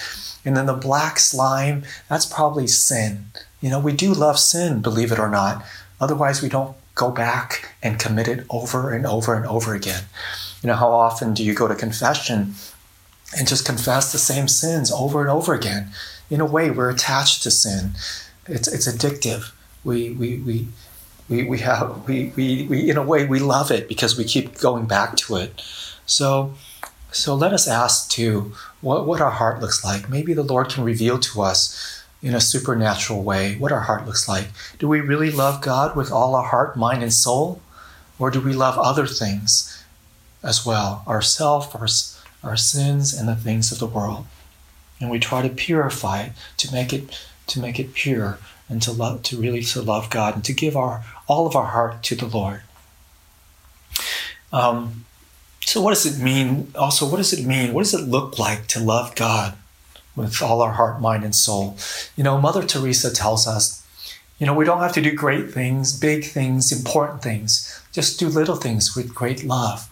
And 0.45 0.57
then 0.57 0.65
the 0.65 0.73
black 0.73 1.19
slime, 1.19 1.83
that's 2.09 2.25
probably 2.25 2.67
sin. 2.67 3.25
You 3.61 3.69
know, 3.69 3.79
we 3.79 3.93
do 3.93 4.13
love 4.13 4.39
sin, 4.39 4.81
believe 4.81 5.11
it 5.11 5.19
or 5.19 5.29
not. 5.29 5.63
Otherwise, 6.01 6.41
we 6.41 6.49
don't 6.49 6.75
go 6.95 7.11
back 7.11 7.73
and 7.81 7.99
commit 7.99 8.27
it 8.27 8.45
over 8.49 8.91
and 8.91 9.05
over 9.05 9.33
and 9.33 9.45
over 9.45 9.73
again. 9.73 10.03
You 10.61 10.67
know, 10.67 10.75
how 10.75 10.91
often 10.91 11.33
do 11.33 11.43
you 11.43 11.53
go 11.53 11.67
to 11.67 11.75
confession 11.75 12.53
and 13.37 13.47
just 13.47 13.65
confess 13.65 14.11
the 14.11 14.17
same 14.17 14.47
sins 14.47 14.91
over 14.91 15.21
and 15.21 15.29
over 15.29 15.53
again? 15.53 15.89
In 16.29 16.39
a 16.39 16.45
way, 16.45 16.69
we're 16.71 16.89
attached 16.89 17.43
to 17.43 17.51
sin. 17.51 17.91
It's, 18.47 18.67
it's 18.67 18.87
addictive. 18.87 19.51
We, 19.83 20.11
we, 20.11 20.37
we, 20.37 20.67
we, 21.29 21.43
we 21.43 21.59
have, 21.59 22.07
we, 22.07 22.31
we, 22.35 22.67
we, 22.67 22.89
in 22.89 22.97
a 22.97 23.03
way, 23.03 23.25
we 23.25 23.39
love 23.39 23.71
it 23.71 23.87
because 23.87 24.17
we 24.17 24.23
keep 24.23 24.59
going 24.59 24.85
back 24.85 25.15
to 25.17 25.35
it. 25.37 25.61
So, 26.05 26.53
so 27.11 27.35
let 27.35 27.53
us 27.53 27.67
ask 27.67 28.09
too 28.09 28.53
what, 28.81 29.05
what 29.05 29.21
our 29.21 29.31
heart 29.31 29.61
looks 29.61 29.83
like. 29.83 30.09
Maybe 30.09 30.33
the 30.33 30.43
Lord 30.43 30.69
can 30.69 30.83
reveal 30.83 31.19
to 31.19 31.41
us 31.41 32.02
in 32.23 32.33
a 32.33 32.41
supernatural 32.41 33.21
way 33.21 33.55
what 33.57 33.73
our 33.73 33.81
heart 33.81 34.05
looks 34.07 34.27
like. 34.27 34.47
Do 34.79 34.87
we 34.87 35.01
really 35.01 35.29
love 35.29 35.61
God 35.61 35.95
with 35.95 36.11
all 36.11 36.33
our 36.35 36.47
heart, 36.47 36.77
mind, 36.77 37.03
and 37.03 37.13
soul? 37.13 37.61
Or 38.17 38.31
do 38.31 38.39
we 38.39 38.53
love 38.53 38.77
other 38.77 39.05
things 39.05 39.83
as 40.41 40.65
well, 40.65 41.03
ourself, 41.05 41.75
our, 41.75 41.87
our 42.49 42.55
sins, 42.55 43.13
and 43.13 43.27
the 43.27 43.35
things 43.35 43.71
of 43.71 43.79
the 43.79 43.85
world? 43.85 44.25
And 45.01 45.11
we 45.11 45.19
try 45.19 45.41
to 45.41 45.53
purify 45.53 46.21
it 46.23 46.31
to 46.57 46.71
make 46.71 46.93
it 46.93 47.27
to 47.45 47.59
make 47.59 47.77
it 47.77 47.93
pure 47.93 48.39
and 48.69 48.81
to 48.81 48.91
love 48.93 49.21
to 49.23 49.37
really 49.37 49.61
to 49.63 49.81
love 49.81 50.09
God 50.09 50.35
and 50.35 50.45
to 50.45 50.53
give 50.53 50.77
our 50.77 51.03
all 51.27 51.45
of 51.45 51.57
our 51.57 51.65
heart 51.65 52.03
to 52.03 52.15
the 52.15 52.25
Lord. 52.25 52.61
Um, 54.53 55.05
so 55.65 55.81
what 55.81 55.89
does 55.89 56.05
it 56.05 56.23
mean? 56.23 56.71
Also, 56.75 57.09
what 57.09 57.17
does 57.17 57.33
it 57.33 57.45
mean? 57.45 57.73
What 57.73 57.81
does 57.81 57.93
it 57.93 58.07
look 58.07 58.39
like 58.39 58.67
to 58.67 58.79
love 58.79 59.15
God? 59.15 59.55
With 60.15 60.41
all 60.41 60.61
our 60.61 60.73
heart, 60.73 61.01
mind, 61.01 61.23
and 61.23 61.35
soul. 61.35 61.77
You 62.15 62.23
know, 62.23 62.39
Mother 62.39 62.63
Teresa 62.63 63.13
tells 63.13 63.47
us, 63.47 63.85
You 64.39 64.45
know, 64.45 64.53
we 64.53 64.65
don't 64.65 64.81
have 64.81 64.93
to 64.93 65.01
do 65.01 65.13
great 65.13 65.51
things, 65.51 65.97
big 65.97 66.25
things, 66.25 66.71
important 66.71 67.21
things. 67.21 67.81
Just 67.91 68.19
do 68.19 68.27
little 68.27 68.55
things 68.55 68.95
with 68.95 69.15
great 69.15 69.43
love. 69.43 69.89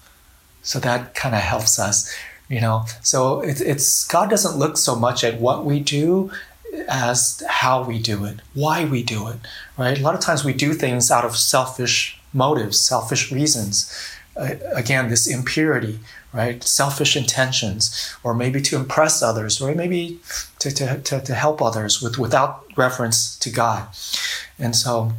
So 0.64 0.80
that 0.80 1.16
kind 1.16 1.36
of 1.36 1.42
helps 1.42 1.80
us, 1.80 2.14
you 2.50 2.62
know. 2.62 2.86
So 3.02 3.42
it's, 3.42 3.62
it's 3.62 4.06
God 4.06 4.30
doesn't 4.30 4.58
look 4.58 4.78
so 4.78 4.96
much 4.96 5.24
at 5.24 5.40
what 5.40 5.66
we 5.66 5.80
do 5.80 6.32
as 6.88 7.44
how 7.48 7.84
we 7.84 8.00
do 8.00 8.26
it, 8.26 8.40
why 8.54 8.86
we 8.86 9.04
do 9.04 9.28
it, 9.28 9.38
right? 9.78 10.00
A 10.00 10.02
lot 10.02 10.16
of 10.16 10.22
times 10.22 10.44
we 10.44 10.54
do 10.54 10.74
things 10.74 11.12
out 11.12 11.26
of 11.26 11.36
selfish 11.36 12.20
motives, 12.34 12.80
selfish 12.80 13.32
reasons. 13.32 13.94
Uh, 14.38 14.56
again, 14.74 15.10
this 15.10 15.28
impurity, 15.28 16.00
right? 16.34 16.64
Selfish 16.64 17.16
intentions, 17.16 18.16
or 18.24 18.34
maybe 18.34 18.62
to 18.62 18.76
impress 18.76 19.22
others, 19.22 19.62
or 19.62 19.74
maybe 19.76 20.20
to, 20.60 20.72
to, 20.72 21.00
to, 21.00 21.22
to 21.22 21.34
help 21.34 21.62
others 21.62 22.02
with, 22.02 22.18
without 22.18 22.66
reference 22.78 23.38
to 23.40 23.50
God. 23.50 23.88
And 24.58 24.76
so 24.76 25.14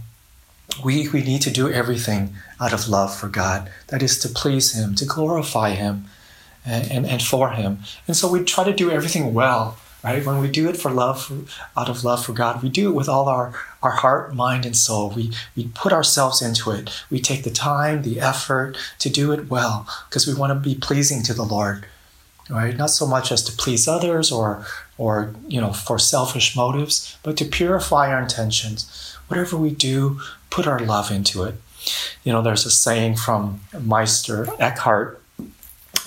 we, 0.85 1.09
we 1.09 1.23
need 1.23 1.43
to 1.43 1.51
do 1.51 1.71
everything 1.71 2.35
out 2.61 2.73
of 2.73 2.89
love 2.89 3.15
for 3.15 3.29
God. 3.29 3.71
That 3.89 4.03
is 4.03 4.19
to 4.21 4.29
please 4.29 4.75
Him, 4.75 4.95
to 4.95 5.05
glorify 5.05 5.71
Him, 5.71 6.07
and, 6.65 6.91
and, 6.91 7.07
and 7.07 7.23
for 7.23 7.51
Him. 7.51 7.81
And 8.07 8.17
so 8.17 8.31
we 8.31 8.43
try 8.45 8.65
to 8.65 8.73
do 8.73 8.91
everything 8.91 9.35
well 9.35 9.77
right? 10.03 10.25
When 10.25 10.39
we 10.39 10.49
do 10.49 10.69
it 10.69 10.77
for 10.77 10.91
love, 10.91 11.49
out 11.77 11.89
of 11.89 12.05
love 12.05 12.25
for 12.25 12.33
God, 12.33 12.63
we 12.63 12.69
do 12.69 12.91
it 12.91 12.95
with 12.95 13.09
all 13.09 13.29
our, 13.29 13.55
our 13.83 13.93
heart, 13.93 14.35
mind, 14.35 14.67
and 14.67 14.77
soul. 14.77 15.11
We, 15.11 15.33
we 15.57 15.69
put 15.75 15.93
ourselves 15.93 16.43
into 16.43 16.71
it. 16.71 16.91
We 17.11 17.21
take 17.21 17.45
the 17.45 17.51
time, 17.51 18.03
the 18.03 18.21
effort 18.21 18.77
to 18.99 19.09
do 19.09 19.33
it 19.33 19.49
well 19.49 19.87
because 20.09 20.27
we 20.27 20.35
want 20.35 20.51
to 20.51 20.69
be 20.69 20.75
pleasing 20.75 21.23
to 21.25 21.35
the 21.35 21.45
Lord, 21.45 21.87
right? 22.51 22.77
Not 22.77 22.91
so 22.91 23.07
much 23.07 23.31
as 23.31 23.43
to 23.45 23.53
please 23.53 23.87
others 23.87 24.33
or, 24.33 24.67
or, 24.99 25.35
you 25.47 25.61
know, 25.61 25.73
for 25.73 25.99
selfish 25.99 26.57
motives, 26.57 27.17
but 27.23 27.37
to 27.37 27.45
purify 27.45 28.13
our 28.13 28.21
intentions. 28.21 29.17
Whatever 29.29 29.57
we 29.57 29.71
do, 29.71 30.21
put 30.51 30.67
our 30.67 30.81
love 30.81 31.11
into 31.11 31.45
it. 31.45 31.55
You 32.23 32.33
know, 32.33 32.43
there's 32.43 32.67
a 32.67 32.71
saying 32.71 33.17
from 33.17 33.61
Meister 33.79 34.49
Eckhart 34.59 35.22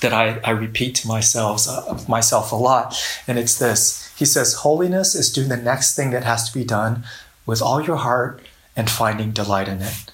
that 0.01 0.13
I, 0.13 0.39
I 0.43 0.51
repeat 0.51 0.95
to 0.95 1.07
myself, 1.07 1.67
uh, 1.67 1.97
myself 2.07 2.51
a 2.51 2.55
lot, 2.55 2.99
and 3.27 3.37
it's 3.37 3.57
this. 3.57 4.13
He 4.17 4.25
says, 4.25 4.55
Holiness 4.55 5.15
is 5.15 5.31
doing 5.31 5.49
the 5.49 5.57
next 5.57 5.95
thing 5.95 6.11
that 6.11 6.23
has 6.23 6.49
to 6.49 6.57
be 6.57 6.65
done 6.65 7.03
with 7.45 7.61
all 7.61 7.81
your 7.81 7.97
heart 7.97 8.41
and 8.75 8.89
finding 8.89 9.31
delight 9.31 9.67
in 9.67 9.81
it. 9.81 10.11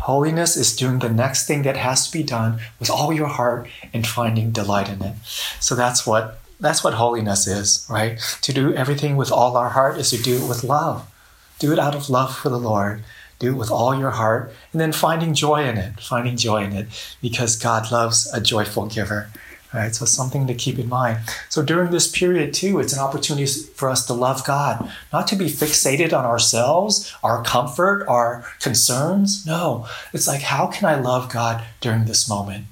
Holiness 0.00 0.56
is 0.56 0.74
doing 0.74 0.98
the 1.00 1.10
next 1.10 1.46
thing 1.46 1.62
that 1.62 1.76
has 1.76 2.06
to 2.06 2.12
be 2.12 2.22
done 2.22 2.60
with 2.78 2.88
all 2.90 3.12
your 3.12 3.28
heart 3.28 3.68
and 3.92 4.06
finding 4.06 4.50
delight 4.50 4.88
in 4.88 5.02
it. 5.02 5.14
So 5.60 5.74
that's 5.74 6.06
what 6.06 6.40
that's 6.58 6.84
what 6.84 6.94
holiness 6.94 7.46
is, 7.46 7.86
right? 7.88 8.18
To 8.42 8.52
do 8.52 8.74
everything 8.74 9.16
with 9.16 9.32
all 9.32 9.56
our 9.56 9.70
heart 9.70 9.98
is 9.98 10.10
to 10.10 10.18
do 10.18 10.36
it 10.42 10.48
with 10.48 10.64
love. 10.64 11.10
Do 11.58 11.72
it 11.72 11.78
out 11.78 11.94
of 11.94 12.10
love 12.10 12.36
for 12.36 12.48
the 12.48 12.58
Lord 12.58 13.02
do 13.40 13.52
it 13.52 13.58
with 13.58 13.70
all 13.70 13.98
your 13.98 14.10
heart, 14.10 14.52
and 14.70 14.80
then 14.80 14.92
finding 14.92 15.34
joy 15.34 15.64
in 15.64 15.76
it, 15.76 15.98
finding 16.00 16.36
joy 16.36 16.62
in 16.62 16.72
it, 16.72 16.86
because 17.20 17.56
God 17.56 17.90
loves 17.90 18.32
a 18.32 18.40
joyful 18.40 18.86
giver. 18.86 19.28
Right, 19.72 19.94
so 19.94 20.04
something 20.04 20.48
to 20.48 20.54
keep 20.54 20.80
in 20.80 20.88
mind. 20.88 21.20
So 21.48 21.62
during 21.62 21.92
this 21.92 22.10
period 22.10 22.52
too, 22.52 22.80
it's 22.80 22.92
an 22.92 22.98
opportunity 22.98 23.46
for 23.46 23.88
us 23.88 24.04
to 24.06 24.12
love 24.12 24.44
God, 24.44 24.90
not 25.12 25.28
to 25.28 25.36
be 25.36 25.44
fixated 25.44 26.12
on 26.12 26.24
ourselves, 26.24 27.14
our 27.22 27.44
comfort, 27.44 28.04
our 28.08 28.44
concerns. 28.58 29.46
No, 29.46 29.86
it's 30.12 30.26
like 30.26 30.40
how 30.40 30.66
can 30.66 30.88
I 30.88 31.00
love 31.00 31.32
God 31.32 31.62
during 31.80 32.06
this 32.06 32.28
moment? 32.28 32.64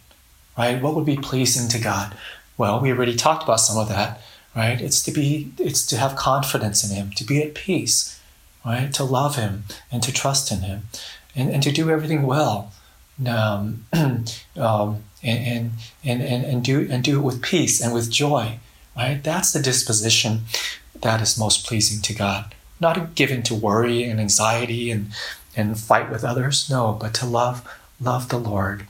Right? 0.56 0.82
What 0.82 0.96
would 0.96 1.06
be 1.06 1.16
pleasing 1.16 1.68
to 1.68 1.78
God? 1.78 2.16
Well, 2.56 2.80
we 2.80 2.90
already 2.90 3.14
talked 3.14 3.44
about 3.44 3.60
some 3.60 3.78
of 3.78 3.88
that. 3.90 4.20
Right? 4.56 4.80
It's 4.80 5.00
to 5.04 5.12
be, 5.12 5.52
it's 5.56 5.86
to 5.86 5.96
have 5.98 6.16
confidence 6.16 6.82
in 6.82 6.96
Him, 6.96 7.12
to 7.12 7.22
be 7.22 7.40
at 7.40 7.54
peace, 7.54 8.17
right? 8.68 8.92
To 8.94 9.04
love 9.04 9.36
Him 9.36 9.64
and 9.90 10.02
to 10.02 10.12
trust 10.12 10.52
in 10.52 10.60
Him 10.60 10.82
and, 11.34 11.50
and 11.50 11.62
to 11.62 11.72
do 11.72 11.90
everything 11.90 12.22
well. 12.24 12.72
Um, 13.26 13.86
um, 14.56 15.04
and, 15.22 15.72
and, 16.04 16.22
and, 16.22 16.44
and, 16.44 16.62
do, 16.62 16.86
and 16.90 17.02
do 17.02 17.18
it 17.18 17.22
with 17.22 17.42
peace 17.42 17.80
and 17.80 17.94
with 17.94 18.10
joy, 18.10 18.58
right? 18.96 19.20
That's 19.24 19.52
the 19.52 19.62
disposition 19.62 20.42
that 21.00 21.20
is 21.22 21.38
most 21.38 21.66
pleasing 21.66 22.02
to 22.02 22.14
God. 22.14 22.54
Not 22.78 23.14
given 23.14 23.42
to 23.44 23.54
worry 23.54 24.04
and 24.04 24.20
anxiety 24.20 24.90
and, 24.90 25.12
and 25.56 25.78
fight 25.78 26.10
with 26.10 26.22
others, 26.22 26.68
no, 26.70 26.92
but 26.92 27.14
to 27.14 27.26
love, 27.26 27.66
love 28.00 28.28
the 28.28 28.38
Lord, 28.38 28.86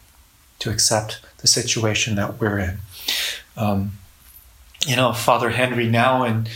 to 0.59 0.71
accept 0.71 1.21
the 1.39 1.47
situation 1.47 2.17
that 2.17 2.41
we're 2.41 2.59
in. 2.59 2.79
Um, 3.57 3.93
you 4.87 4.97
know, 4.97 5.13
Father 5.13 5.51
Henry 5.51 5.87
Nouwen 5.87 6.49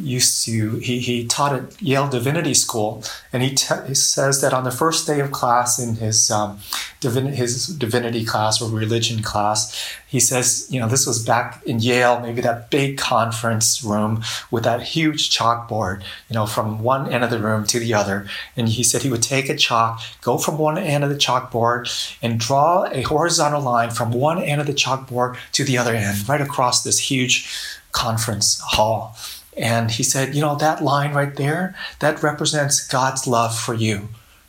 used 0.00 0.44
to, 0.44 0.76
he, 0.78 0.98
he 0.98 1.26
taught 1.26 1.54
at 1.54 1.80
Yale 1.80 2.08
Divinity 2.08 2.54
School, 2.54 3.02
and 3.32 3.42
he, 3.42 3.54
t- 3.54 3.74
he 3.86 3.94
says 3.94 4.40
that 4.40 4.52
on 4.52 4.64
the 4.64 4.70
first 4.70 5.06
day 5.06 5.20
of 5.20 5.30
class 5.30 5.78
in 5.78 5.96
his, 5.96 6.30
um, 6.30 6.58
divin- 7.00 7.34
his 7.34 7.66
divinity 7.68 8.24
class 8.24 8.60
or 8.60 8.70
religion 8.70 9.22
class, 9.22 9.94
he 10.06 10.18
says, 10.18 10.66
you 10.70 10.80
know, 10.80 10.88
this 10.88 11.06
was 11.06 11.24
back 11.24 11.62
in 11.64 11.78
Yale, 11.78 12.20
maybe 12.20 12.40
that 12.40 12.70
big 12.70 12.98
conference 12.98 13.84
room 13.84 14.22
with 14.50 14.64
that 14.64 14.82
huge 14.82 15.30
chalkboard, 15.30 16.02
you 16.28 16.34
know, 16.34 16.46
from 16.46 16.82
one 16.82 17.12
end 17.12 17.22
of 17.22 17.30
the 17.30 17.38
room 17.38 17.64
to 17.66 17.78
the 17.78 17.94
other. 17.94 18.26
And 18.56 18.68
he 18.68 18.82
said 18.82 19.02
he 19.02 19.10
would 19.10 19.22
take 19.22 19.48
a 19.48 19.56
chalk, 19.56 20.00
go 20.22 20.38
from 20.38 20.58
one 20.58 20.78
end 20.78 21.04
of 21.04 21.10
the 21.10 21.16
chalkboard, 21.16 22.16
and 22.20 22.40
draw 22.40 22.86
a 22.90 23.02
horizontal 23.02 23.60
line 23.60 23.90
from 23.90 24.10
one 24.10 24.42
end 24.42 24.60
of 24.60 24.66
the 24.66 24.74
chalkboard 24.74 25.36
to 25.52 25.64
the 25.64 25.78
other 25.78 25.94
end, 25.94 26.28
right 26.28 26.40
across 26.40 26.82
this 26.82 27.10
huge 27.10 27.48
conference 27.92 28.60
hall. 28.60 29.16
And 29.58 29.90
he 29.90 30.02
said, 30.02 30.34
You 30.34 30.40
know, 30.40 30.56
that 30.56 30.82
line 30.82 31.12
right 31.12 31.34
there, 31.34 31.74
that 31.98 32.22
represents 32.22 32.86
God's 32.86 33.26
love 33.26 33.58
for 33.58 33.74
you, 33.74 34.08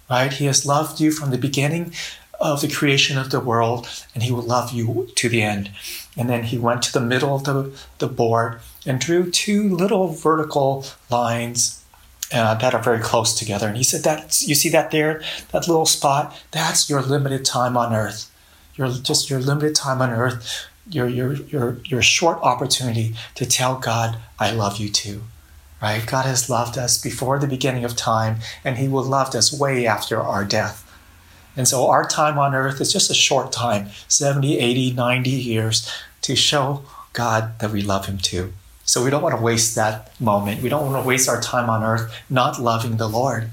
right? 0.10 0.32
He 0.32 0.46
has 0.46 0.66
loved 0.66 1.00
you 1.00 1.12
from 1.12 1.32
the 1.32 1.38
beginning 1.38 1.94
of 2.40 2.62
the 2.62 2.70
creation 2.70 3.18
of 3.18 3.32
the 3.32 3.40
world, 3.40 3.88
and 4.14 4.24
he 4.24 4.32
will 4.32 4.44
love 4.44 4.72
you 4.72 5.10
to 5.16 5.28
the 5.28 5.42
end. 5.42 5.72
And 6.16 6.30
then 6.30 6.44
he 6.44 6.58
went 6.58 6.84
to 6.84 6.94
the 6.94 7.02
middle 7.02 7.36
of 7.36 7.44
the, 7.44 7.72
the 7.98 8.08
board 8.08 8.62
and 8.86 9.00
drew 9.00 9.30
two 9.30 9.76
little 9.76 10.08
vertical 10.08 10.86
lines 11.10 11.84
uh, 12.32 12.54
that 12.56 12.74
are 12.74 12.82
very 12.82 13.00
close 13.00 13.38
together. 13.38 13.68
And 13.68 13.78
he 13.78 13.84
said, 13.84 14.04
"That 14.04 14.42
you 14.42 14.54
see 14.54 14.70
that 14.70 14.92
there, 14.92 15.24
that 15.52 15.68
little 15.68 15.88
spot, 15.88 16.36
that's 16.52 16.90
your 16.90 17.02
limited 17.02 17.44
time 17.44 17.76
on 17.76 17.94
earth. 17.94 18.32
Your 18.76 18.90
just 18.90 19.30
your 19.30 19.40
limited 19.40 19.76
time 19.76 20.02
on 20.02 20.12
earth 20.12 20.69
your, 20.90 21.08
your, 21.08 21.34
your, 21.34 21.78
your 21.86 22.02
short 22.02 22.40
opportunity 22.42 23.16
to 23.36 23.46
tell 23.46 23.78
God, 23.78 24.18
I 24.40 24.52
love 24.52 24.78
you 24.78 24.90
too. 24.90 25.24
Right? 25.82 26.06
God 26.06 26.26
has 26.26 26.50
loved 26.50 26.78
us 26.78 26.98
before 26.98 27.40
the 27.40 27.48
beginning 27.48 27.86
of 27.86 27.96
time, 27.96 28.38
and 28.66 28.78
He 28.78 28.90
will 28.90 29.04
love 29.04 29.34
us 29.34 29.58
way 29.58 29.88
after 29.88 30.22
our 30.22 30.44
death. 30.44 30.86
And 31.56 31.68
so 31.68 31.90
our 31.90 32.08
time 32.08 32.38
on 32.38 32.54
earth 32.54 32.82
is 32.82 32.92
just 32.92 33.10
a 33.10 33.14
short 33.14 33.52
time 33.52 33.90
70, 34.08 34.60
80, 34.60 34.94
90 34.94 35.30
years 35.30 35.92
to 36.22 36.36
show 36.36 36.84
God 37.14 37.60
that 37.60 37.72
we 37.72 37.82
love 37.82 38.08
Him 38.08 38.18
too. 38.18 38.54
So 38.84 39.04
we 39.04 39.10
don't 39.10 39.22
want 39.22 39.38
to 39.38 39.42
waste 39.42 39.76
that 39.76 40.20
moment. 40.20 40.62
We 40.62 40.70
don't 40.70 40.92
want 40.92 41.04
to 41.04 41.08
waste 41.08 41.30
our 41.30 41.40
time 41.40 41.70
on 41.70 41.84
earth 41.84 42.14
not 42.30 42.60
loving 42.60 42.98
the 42.98 43.08
Lord, 43.08 43.52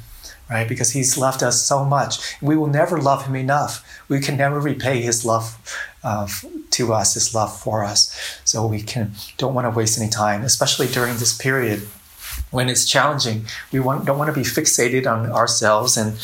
right? 0.50 0.69
Because 0.69 0.93
He's 0.93 1.17
loved 1.19 1.43
us 1.43 1.62
so 1.62 1.85
much. 1.85 2.37
We 2.41 2.57
will 2.57 2.67
never 2.69 3.00
love 3.00 3.26
Him 3.26 3.37
enough. 3.37 3.85
We 4.09 4.21
can 4.21 4.37
never 4.37 4.61
repay 4.61 5.03
His 5.03 5.25
love 5.25 5.59
uh, 6.05 6.29
to 6.71 6.93
us, 6.93 7.15
His 7.15 7.35
love 7.35 7.59
for 7.59 7.85
us. 7.85 8.41
So 8.45 8.67
we 8.67 8.83
can 8.83 9.12
don't 9.38 9.55
want 9.55 9.67
to 9.67 9.76
waste 9.76 9.99
any 10.00 10.11
time, 10.11 10.43
especially 10.43 10.87
during 10.87 11.17
this 11.17 11.37
period 11.37 11.88
when 12.50 12.69
it's 12.69 12.87
challenging. 12.87 13.47
We 13.73 13.81
want, 13.81 14.05
don't 14.05 14.19
want 14.19 14.33
to 14.35 14.38
be 14.38 14.47
fixated 14.47 15.11
on 15.11 15.31
ourselves 15.31 15.97
and 15.97 16.19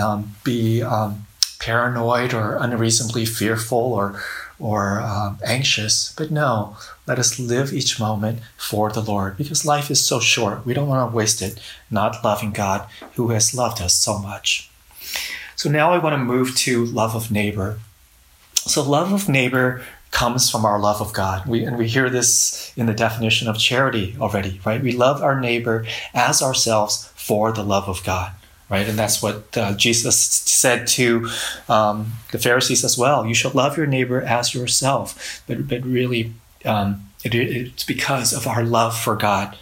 um, 0.00 0.34
be 0.44 0.82
um, 0.82 1.25
paranoid 1.58 2.34
or 2.34 2.56
unreasonably 2.56 3.26
fearful 3.26 3.78
or 3.78 4.20
or 4.58 5.00
uh, 5.00 5.34
anxious. 5.44 6.14
But 6.16 6.30
no, 6.30 6.76
let 7.06 7.18
us 7.18 7.38
live 7.38 7.72
each 7.72 8.00
moment 8.00 8.40
for 8.56 8.90
the 8.90 9.02
Lord 9.02 9.36
because 9.36 9.66
life 9.66 9.90
is 9.90 10.06
so 10.06 10.18
short. 10.18 10.64
We 10.64 10.72
don't 10.72 10.88
want 10.88 11.10
to 11.10 11.16
waste 11.16 11.42
it 11.42 11.60
not 11.90 12.24
loving 12.24 12.52
God 12.52 12.88
who 13.14 13.28
has 13.28 13.54
loved 13.54 13.82
us 13.82 13.94
so 13.94 14.18
much. 14.18 14.70
So 15.56 15.70
now 15.70 15.92
I 15.92 15.98
want 15.98 16.14
to 16.14 16.18
move 16.18 16.56
to 16.56 16.84
love 16.84 17.14
of 17.14 17.30
neighbor. 17.30 17.80
So, 18.54 18.82
love 18.82 19.12
of 19.12 19.28
neighbor 19.28 19.82
comes 20.10 20.50
from 20.50 20.64
our 20.64 20.80
love 20.80 21.00
of 21.00 21.12
God. 21.12 21.46
We, 21.46 21.64
and 21.64 21.78
we 21.78 21.86
hear 21.86 22.10
this 22.10 22.72
in 22.76 22.86
the 22.86 22.94
definition 22.94 23.48
of 23.48 23.58
charity 23.58 24.16
already, 24.20 24.60
right? 24.64 24.82
We 24.82 24.92
love 24.92 25.22
our 25.22 25.40
neighbor 25.40 25.86
as 26.14 26.42
ourselves 26.42 27.12
for 27.14 27.52
the 27.52 27.62
love 27.62 27.88
of 27.88 28.02
God, 28.02 28.32
right? 28.68 28.88
And 28.88 28.98
that's 28.98 29.22
what 29.22 29.56
uh, 29.56 29.74
Jesus 29.74 30.20
said 30.20 30.86
to 30.88 31.28
um, 31.68 32.12
the 32.32 32.38
Pharisees 32.38 32.84
as 32.84 32.98
well. 32.98 33.26
You 33.26 33.34
shall 33.34 33.52
love 33.52 33.76
your 33.76 33.86
neighbor 33.86 34.20
as 34.20 34.54
yourself. 34.54 35.42
But, 35.46 35.68
but 35.68 35.84
really, 35.84 36.32
um, 36.64 37.08
it, 37.24 37.34
it's 37.34 37.84
because 37.84 38.32
of 38.32 38.46
our 38.46 38.62
love 38.62 38.98
for 38.98 39.16
God. 39.16 39.56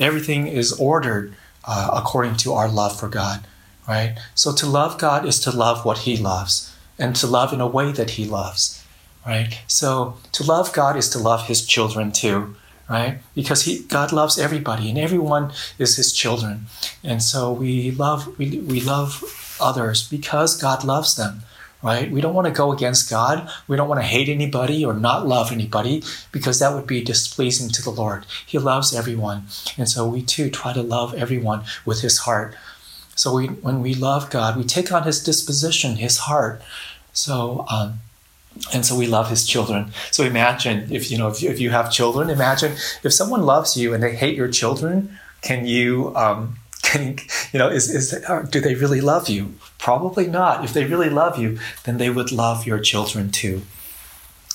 Everything 0.00 0.46
is 0.46 0.72
ordered 0.72 1.34
uh, 1.64 1.90
according 1.92 2.36
to 2.36 2.52
our 2.52 2.68
love 2.68 2.98
for 2.98 3.08
God, 3.08 3.46
right? 3.86 4.18
So 4.34 4.54
to 4.54 4.66
love 4.66 4.98
God 4.98 5.26
is 5.26 5.38
to 5.40 5.50
love 5.50 5.84
what 5.84 5.98
He 5.98 6.16
loves 6.16 6.74
and 6.98 7.14
to 7.16 7.26
love 7.26 7.52
in 7.52 7.60
a 7.60 7.66
way 7.66 7.92
that 7.92 8.10
He 8.10 8.24
loves, 8.24 8.84
right? 9.26 9.60
So 9.66 10.16
to 10.32 10.44
love 10.44 10.72
God 10.72 10.96
is 10.96 11.08
to 11.10 11.18
love 11.18 11.46
His 11.46 11.64
children 11.64 12.10
too, 12.10 12.56
right? 12.88 13.18
Because 13.34 13.62
he, 13.62 13.80
God 13.80 14.12
loves 14.12 14.38
everybody, 14.38 14.88
and 14.88 14.98
everyone 14.98 15.52
is 15.78 15.96
His 15.96 16.12
children, 16.12 16.66
and 17.04 17.22
so 17.22 17.52
we 17.52 17.90
love 17.90 18.38
we, 18.38 18.58
we 18.60 18.80
love 18.80 19.56
others 19.60 20.08
because 20.08 20.60
God 20.60 20.84
loves 20.84 21.16
them, 21.16 21.42
right? 21.82 22.10
We 22.10 22.20
don't 22.20 22.34
want 22.34 22.46
to 22.46 22.52
go 22.52 22.72
against 22.72 23.10
God. 23.10 23.50
We 23.66 23.76
don't 23.76 23.88
want 23.88 24.00
to 24.00 24.06
hate 24.06 24.28
anybody 24.28 24.84
or 24.84 24.94
not 24.94 25.26
love 25.26 25.52
anybody 25.52 26.02
because 26.32 26.58
that 26.60 26.72
would 26.74 26.86
be 26.86 27.02
displeasing 27.02 27.68
to 27.70 27.82
the 27.82 27.90
Lord. 27.90 28.24
He 28.46 28.58
loves 28.58 28.94
everyone, 28.94 29.46
and 29.76 29.88
so 29.88 30.08
we 30.08 30.22
too 30.22 30.50
try 30.50 30.72
to 30.72 30.82
love 30.82 31.14
everyone 31.14 31.64
with 31.84 32.00
His 32.00 32.18
heart. 32.18 32.56
So 33.14 33.34
we, 33.34 33.46
when 33.46 33.82
we 33.82 33.94
love 33.94 34.30
God, 34.30 34.56
we 34.56 34.64
take 34.64 34.92
on 34.92 35.02
His 35.02 35.22
disposition, 35.22 35.96
His 35.96 36.18
heart. 36.18 36.62
So. 37.12 37.66
Um, 37.70 38.00
and 38.72 38.84
so 38.84 38.96
we 38.96 39.06
love 39.06 39.30
his 39.30 39.46
children. 39.46 39.92
So 40.10 40.24
imagine 40.24 40.92
if 40.92 41.10
you 41.10 41.18
know 41.18 41.28
if 41.28 41.42
you, 41.42 41.50
if 41.50 41.60
you 41.60 41.70
have 41.70 41.90
children 41.90 42.30
imagine 42.30 42.72
if 43.02 43.12
someone 43.12 43.42
loves 43.42 43.76
you 43.76 43.94
and 43.94 44.02
they 44.02 44.14
hate 44.14 44.36
your 44.36 44.48
children 44.48 45.18
can 45.42 45.66
you 45.66 46.14
um, 46.16 46.56
can 46.82 47.18
you 47.52 47.58
know 47.58 47.68
is, 47.68 47.90
is 47.90 48.24
do 48.50 48.60
they 48.60 48.74
really 48.74 49.00
love 49.00 49.28
you? 49.28 49.54
Probably 49.78 50.26
not. 50.26 50.64
If 50.64 50.72
they 50.72 50.84
really 50.84 51.10
love 51.10 51.38
you 51.38 51.58
then 51.84 51.98
they 51.98 52.10
would 52.10 52.32
love 52.32 52.66
your 52.66 52.78
children 52.78 53.30
too. 53.30 53.62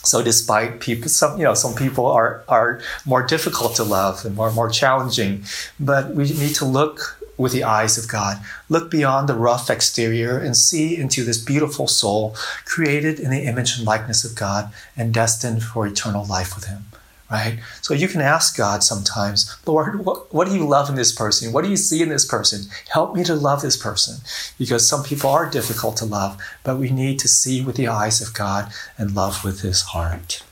So 0.03 0.21
despite 0.21 0.81
people 0.81 1.09
some 1.09 1.37
you 1.37 1.43
know 1.43 1.53
some 1.53 1.73
people 1.73 2.05
are 2.05 2.43
are 2.47 2.81
more 3.05 3.23
difficult 3.23 3.75
to 3.75 3.83
love 3.83 4.25
and 4.25 4.35
more 4.35 4.51
more 4.51 4.69
challenging 4.69 5.43
but 5.79 6.13
we 6.13 6.25
need 6.25 6.55
to 6.55 6.65
look 6.65 7.22
with 7.43 7.51
the 7.51 7.63
eyes 7.63 7.97
of 7.97 8.07
God. 8.07 8.39
Look 8.69 8.89
beyond 8.89 9.27
the 9.27 9.35
rough 9.35 9.69
exterior 9.69 10.39
and 10.39 10.55
see 10.55 10.95
into 10.95 11.23
this 11.23 11.37
beautiful 11.37 11.87
soul 11.87 12.35
created 12.63 13.19
in 13.19 13.29
the 13.29 13.43
image 13.43 13.77
and 13.77 13.85
likeness 13.85 14.23
of 14.23 14.35
God 14.35 14.73
and 14.95 15.13
destined 15.13 15.61
for 15.61 15.85
eternal 15.85 16.25
life 16.25 16.55
with 16.55 16.65
Him. 16.65 16.85
Right? 17.29 17.59
So 17.81 17.93
you 17.93 18.07
can 18.07 18.21
ask 18.21 18.55
God 18.55 18.83
sometimes, 18.83 19.57
Lord, 19.65 20.05
what, 20.05 20.33
what 20.33 20.47
do 20.47 20.55
you 20.55 20.67
love 20.67 20.87
in 20.87 20.95
this 20.95 21.11
person? 21.11 21.51
What 21.51 21.63
do 21.63 21.69
you 21.69 21.77
see 21.77 22.01
in 22.01 22.09
this 22.09 22.25
person? 22.25 22.69
Help 22.89 23.15
me 23.15 23.23
to 23.23 23.33
love 23.33 23.61
this 23.61 23.75
person. 23.75 24.17
Because 24.57 24.87
some 24.87 25.03
people 25.03 25.29
are 25.29 25.49
difficult 25.49 25.97
to 25.97 26.05
love, 26.05 26.39
but 26.63 26.77
we 26.77 26.91
need 26.91 27.19
to 27.19 27.27
see 27.27 27.61
with 27.61 27.75
the 27.75 27.87
eyes 27.87 28.21
of 28.21 28.33
God 28.33 28.71
and 28.97 29.15
love 29.15 29.43
with 29.43 29.61
His 29.61 29.81
heart. 29.81 30.43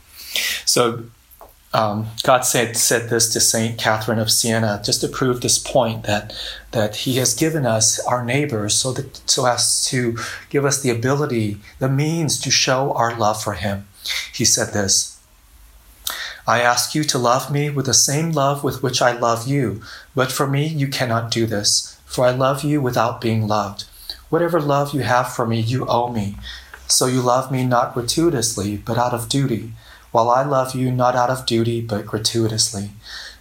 So 0.65 1.05
um, 1.73 2.07
God 2.23 2.41
said 2.41 2.75
said 2.75 3.09
this 3.09 3.31
to 3.31 3.39
Saint 3.39 3.77
Catherine 3.77 4.19
of 4.19 4.29
Siena 4.29 4.81
just 4.83 4.99
to 5.01 5.07
prove 5.07 5.39
this 5.39 5.57
point 5.57 6.03
that 6.03 6.33
that 6.71 6.97
He 6.97 7.15
has 7.15 7.33
given 7.33 7.65
us 7.65 7.99
our 8.05 8.25
neighbors 8.25 8.75
so 8.75 8.91
that 8.91 9.21
so 9.29 9.45
as 9.45 9.85
to 9.85 10.17
give 10.49 10.65
us 10.65 10.81
the 10.81 10.89
ability, 10.89 11.59
the 11.79 11.87
means 11.87 12.39
to 12.41 12.51
show 12.51 12.91
our 12.93 13.17
love 13.17 13.41
for 13.41 13.53
Him. 13.53 13.87
He 14.33 14.43
said 14.43 14.73
this. 14.73 15.19
I 16.45 16.61
ask 16.61 16.93
you 16.93 17.03
to 17.05 17.17
love 17.17 17.51
me 17.51 17.69
with 17.69 17.85
the 17.85 17.93
same 17.93 18.31
love 18.31 18.63
with 18.63 18.83
which 18.83 19.01
I 19.01 19.13
love 19.13 19.47
you, 19.47 19.81
but 20.13 20.31
for 20.31 20.47
me 20.47 20.67
you 20.67 20.87
cannot 20.87 21.31
do 21.31 21.45
this, 21.45 21.97
for 22.05 22.25
I 22.25 22.31
love 22.31 22.63
you 22.63 22.81
without 22.81 23.21
being 23.21 23.47
loved. 23.47 23.85
Whatever 24.29 24.59
love 24.59 24.93
you 24.93 25.01
have 25.01 25.31
for 25.31 25.45
me, 25.45 25.59
you 25.59 25.85
owe 25.87 26.11
me. 26.11 26.37
So 26.87 27.05
you 27.05 27.21
love 27.21 27.51
me 27.51 27.63
not 27.63 27.93
gratuitously, 27.93 28.77
but 28.77 28.97
out 28.97 29.13
of 29.13 29.29
duty 29.29 29.71
while 30.11 30.29
I 30.29 30.43
love 30.43 30.75
you 30.75 30.91
not 30.91 31.15
out 31.15 31.29
of 31.29 31.45
duty 31.45 31.81
but 31.81 32.05
gratuitously. 32.05 32.91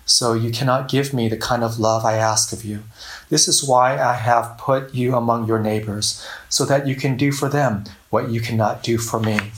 So 0.05 0.33
you 0.33 0.51
cannot 0.51 0.89
give 0.89 1.15
me 1.15 1.29
the 1.29 1.37
kind 1.37 1.63
of 1.63 1.79
love 1.79 2.05
I 2.05 2.15
ask 2.15 2.53
of 2.53 2.65
you. 2.65 2.83
This 3.29 3.47
is 3.47 3.63
why 3.63 3.97
I 3.97 4.15
have 4.15 4.59
put 4.59 4.93
you 4.93 5.15
among 5.15 5.47
your 5.47 5.61
neighbors, 5.61 6.27
so 6.49 6.65
that 6.65 6.87
you 6.89 6.97
can 6.97 7.17
do 7.17 7.31
for 7.31 7.49
them 7.49 7.85
what 8.11 8.29
you 8.29 8.41
cannot 8.41 8.83
do 8.83 8.99
for 8.99 9.21
me. 9.21 9.53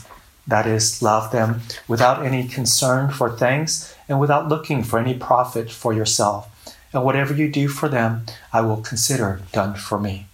That 0.45 0.67
is, 0.67 1.01
love 1.01 1.31
them 1.31 1.61
without 1.87 2.23
any 2.23 2.47
concern 2.47 3.09
for 3.09 3.35
things 3.35 3.95
and 4.07 4.19
without 4.19 4.47
looking 4.47 4.83
for 4.83 4.99
any 4.99 5.15
profit 5.15 5.71
for 5.71 5.91
yourself. 5.91 6.49
And 6.93 7.03
whatever 7.03 7.33
you 7.33 7.49
do 7.49 7.67
for 7.67 7.89
them, 7.89 8.25
I 8.51 8.61
will 8.61 8.77
consider 8.77 9.41
done 9.51 9.73
for 9.73 9.99
me. 9.99 10.27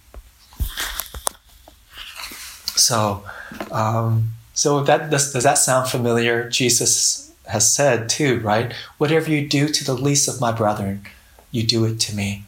So, 2.76 3.24
um, 3.70 4.30
so 4.54 4.82
that 4.84 5.10
does, 5.10 5.32
does 5.32 5.44
that 5.44 5.58
sound 5.58 5.88
familiar? 5.88 6.48
Jesus 6.48 7.32
has 7.46 7.72
said 7.72 8.08
too, 8.08 8.40
right? 8.40 8.72
Whatever 8.98 9.30
you 9.30 9.46
do 9.48 9.68
to 9.68 9.84
the 9.84 9.94
least 9.94 10.28
of 10.28 10.40
my 10.40 10.52
brethren, 10.52 11.02
you 11.50 11.62
do 11.62 11.84
it 11.84 11.98
to 12.00 12.14
me. 12.14 12.44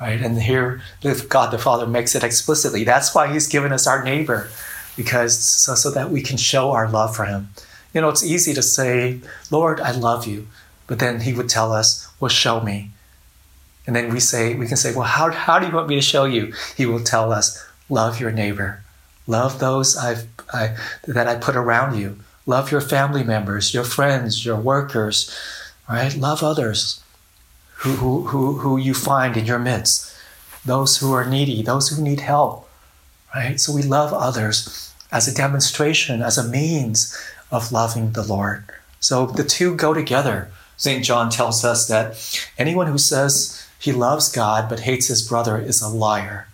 Right? 0.00 0.20
And 0.20 0.42
here 0.42 0.82
God 1.28 1.50
the 1.50 1.58
Father 1.58 1.86
makes 1.86 2.14
it 2.14 2.24
explicitly. 2.24 2.84
That's 2.84 3.14
why 3.14 3.32
He's 3.32 3.46
given 3.46 3.72
us 3.72 3.86
our 3.86 4.04
neighbor, 4.04 4.48
because 4.96 5.38
so, 5.38 5.74
so 5.74 5.90
that 5.92 6.10
we 6.10 6.20
can 6.20 6.36
show 6.36 6.72
our 6.72 6.88
love 6.88 7.16
for 7.16 7.24
him. 7.24 7.48
You 7.94 8.00
know, 8.00 8.08
it's 8.08 8.24
easy 8.24 8.52
to 8.54 8.62
say, 8.62 9.20
Lord, 9.50 9.80
I 9.80 9.92
love 9.92 10.26
you. 10.26 10.48
But 10.86 10.98
then 10.98 11.20
he 11.20 11.32
would 11.32 11.48
tell 11.48 11.72
us, 11.72 12.08
Well, 12.20 12.28
show 12.28 12.60
me. 12.60 12.90
And 13.86 13.94
then 13.94 14.12
we 14.12 14.20
say, 14.20 14.54
we 14.54 14.66
can 14.66 14.76
say, 14.76 14.94
Well, 14.94 15.04
how, 15.04 15.30
how 15.30 15.58
do 15.58 15.66
you 15.66 15.72
want 15.72 15.88
me 15.88 15.94
to 15.94 16.02
show 16.02 16.24
you? 16.24 16.52
He 16.76 16.86
will 16.86 17.00
tell 17.00 17.32
us, 17.32 17.64
Love 17.88 18.20
your 18.20 18.30
neighbor. 18.30 18.83
Love 19.26 19.58
those 19.58 19.96
I've, 19.96 20.26
I, 20.52 20.76
that 21.06 21.26
I 21.26 21.36
put 21.36 21.56
around 21.56 21.98
you. 21.98 22.18
Love 22.46 22.70
your 22.70 22.80
family 22.80 23.24
members, 23.24 23.72
your 23.72 23.84
friends, 23.84 24.44
your 24.44 24.56
workers, 24.56 25.34
right? 25.88 26.14
Love 26.14 26.42
others 26.42 27.02
who, 27.76 27.92
who, 27.92 28.22
who, 28.28 28.58
who 28.58 28.76
you 28.76 28.92
find 28.92 29.36
in 29.36 29.46
your 29.46 29.58
midst, 29.58 30.14
those 30.64 30.98
who 30.98 31.12
are 31.12 31.24
needy, 31.24 31.62
those 31.62 31.88
who 31.88 32.02
need 32.02 32.20
help, 32.20 32.68
right? 33.34 33.58
So 33.58 33.72
we 33.72 33.82
love 33.82 34.12
others 34.12 34.92
as 35.10 35.26
a 35.26 35.34
demonstration, 35.34 36.22
as 36.22 36.36
a 36.36 36.48
means 36.48 37.16
of 37.50 37.72
loving 37.72 38.12
the 38.12 38.22
Lord. 38.22 38.64
So 39.00 39.26
the 39.26 39.44
two 39.44 39.74
go 39.74 39.94
together. 39.94 40.50
St. 40.76 41.04
John 41.04 41.30
tells 41.30 41.64
us 41.64 41.86
that 41.88 42.16
anyone 42.58 42.88
who 42.88 42.98
says 42.98 43.66
he 43.78 43.92
loves 43.92 44.30
God 44.30 44.68
but 44.68 44.80
hates 44.80 45.08
his 45.08 45.26
brother 45.26 45.58
is 45.58 45.80
a 45.80 45.88
liar 45.88 46.48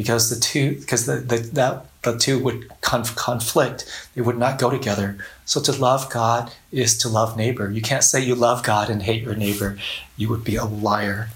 because 0.00 0.30
the 0.30 0.40
two 0.40 0.76
because 0.80 1.06
the, 1.06 1.16
the, 1.16 1.36
that 1.52 1.86
the 2.02 2.16
two 2.16 2.38
would 2.38 2.70
conf- 2.80 3.14
conflict. 3.14 3.84
They 4.14 4.22
would 4.22 4.38
not 4.38 4.58
go 4.58 4.70
together. 4.70 5.18
So 5.44 5.60
to 5.60 5.72
love 5.72 6.10
god 6.10 6.52
is 6.72 6.96
to 6.98 7.08
love 7.08 7.36
neighbor. 7.36 7.70
You 7.70 7.82
can't 7.82 8.02
say 8.02 8.20
you 8.22 8.34
love 8.34 8.62
god 8.62 8.88
and 8.88 9.02
hate 9.02 9.22
your 9.22 9.34
neighbor. 9.34 9.78
You 10.16 10.28
would 10.30 10.42
be 10.42 10.56
a 10.56 10.64
liar. 10.64 11.28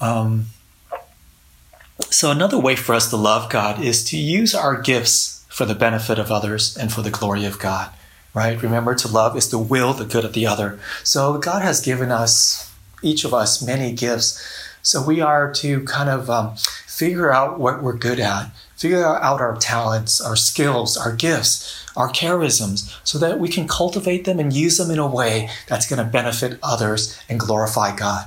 Um, 0.00 0.46
so 2.10 2.30
another 2.30 2.58
way 2.58 2.76
for 2.76 2.94
us 2.94 3.08
to 3.10 3.16
love 3.16 3.50
god 3.50 3.82
is 3.82 4.04
to 4.10 4.18
use 4.18 4.54
our 4.54 4.80
gifts 4.80 5.46
for 5.48 5.64
the 5.64 5.74
benefit 5.74 6.18
of 6.18 6.30
others 6.30 6.76
and 6.76 6.92
for 6.92 7.02
the 7.02 7.10
glory 7.10 7.44
of 7.44 7.58
god 7.58 7.92
right? 8.34 8.62
Remember 8.62 8.94
to 8.94 9.08
love 9.08 9.36
is 9.36 9.48
to 9.48 9.58
will 9.58 9.92
the 9.92 10.06
good 10.06 10.24
of 10.24 10.32
the 10.32 10.46
other. 10.46 10.78
So 11.04 11.36
god 11.38 11.62
has 11.62 11.80
given 11.80 12.10
us 12.10 12.72
each 13.02 13.24
of 13.24 13.34
us 13.34 13.60
many 13.60 13.92
gifts 13.92 14.42
so 14.82 15.02
we 15.02 15.20
are 15.20 15.52
to 15.54 15.84
kind 15.84 16.10
of 16.10 16.28
um, 16.28 16.56
figure 16.86 17.32
out 17.32 17.58
what 17.58 17.82
we're 17.82 17.96
good 17.96 18.20
at, 18.20 18.50
figure 18.76 19.04
out 19.04 19.40
our 19.40 19.56
talents, 19.56 20.20
our 20.20 20.36
skills, 20.36 20.96
our 20.96 21.14
gifts, 21.14 21.86
our 21.96 22.08
charisms, 22.08 22.98
so 23.04 23.18
that 23.18 23.38
we 23.38 23.48
can 23.48 23.68
cultivate 23.68 24.24
them 24.24 24.38
and 24.38 24.52
use 24.52 24.76
them 24.76 24.90
in 24.90 24.98
a 24.98 25.06
way 25.06 25.48
that's 25.68 25.88
going 25.88 26.04
to 26.04 26.10
benefit 26.10 26.58
others 26.62 27.18
and 27.28 27.40
glorify 27.40 27.94
God 27.94 28.26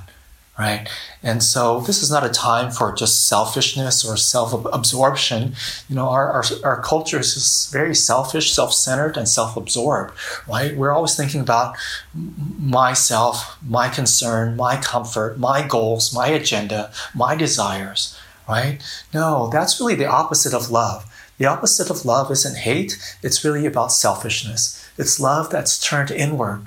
right? 0.58 0.88
And 1.22 1.42
so 1.42 1.80
this 1.80 2.02
is 2.02 2.10
not 2.10 2.24
a 2.24 2.30
time 2.30 2.70
for 2.70 2.94
just 2.94 3.28
selfishness 3.28 4.04
or 4.04 4.16
self-absorption. 4.16 5.54
You 5.88 5.96
know, 5.96 6.08
our, 6.08 6.30
our, 6.32 6.44
our 6.64 6.80
culture 6.80 7.20
is 7.20 7.34
just 7.34 7.72
very 7.72 7.94
selfish, 7.94 8.52
self-centered, 8.52 9.16
and 9.16 9.28
self-absorbed, 9.28 10.14
right? 10.48 10.76
We're 10.76 10.92
always 10.92 11.16
thinking 11.16 11.40
about 11.40 11.76
myself, 12.14 13.58
my 13.66 13.88
concern, 13.88 14.56
my 14.56 14.76
comfort, 14.76 15.38
my 15.38 15.66
goals, 15.66 16.14
my 16.14 16.28
agenda, 16.28 16.90
my 17.14 17.36
desires, 17.36 18.18
right? 18.48 18.78
No, 19.12 19.50
that's 19.52 19.78
really 19.78 19.94
the 19.94 20.06
opposite 20.06 20.54
of 20.54 20.70
love. 20.70 21.12
The 21.38 21.46
opposite 21.46 21.90
of 21.90 22.06
love 22.06 22.30
isn't 22.30 22.56
hate, 22.56 22.98
it's 23.22 23.44
really 23.44 23.66
about 23.66 23.92
selfishness. 23.92 24.82
It's 24.96 25.20
love 25.20 25.50
that's 25.50 25.78
turned 25.78 26.10
inward 26.10 26.66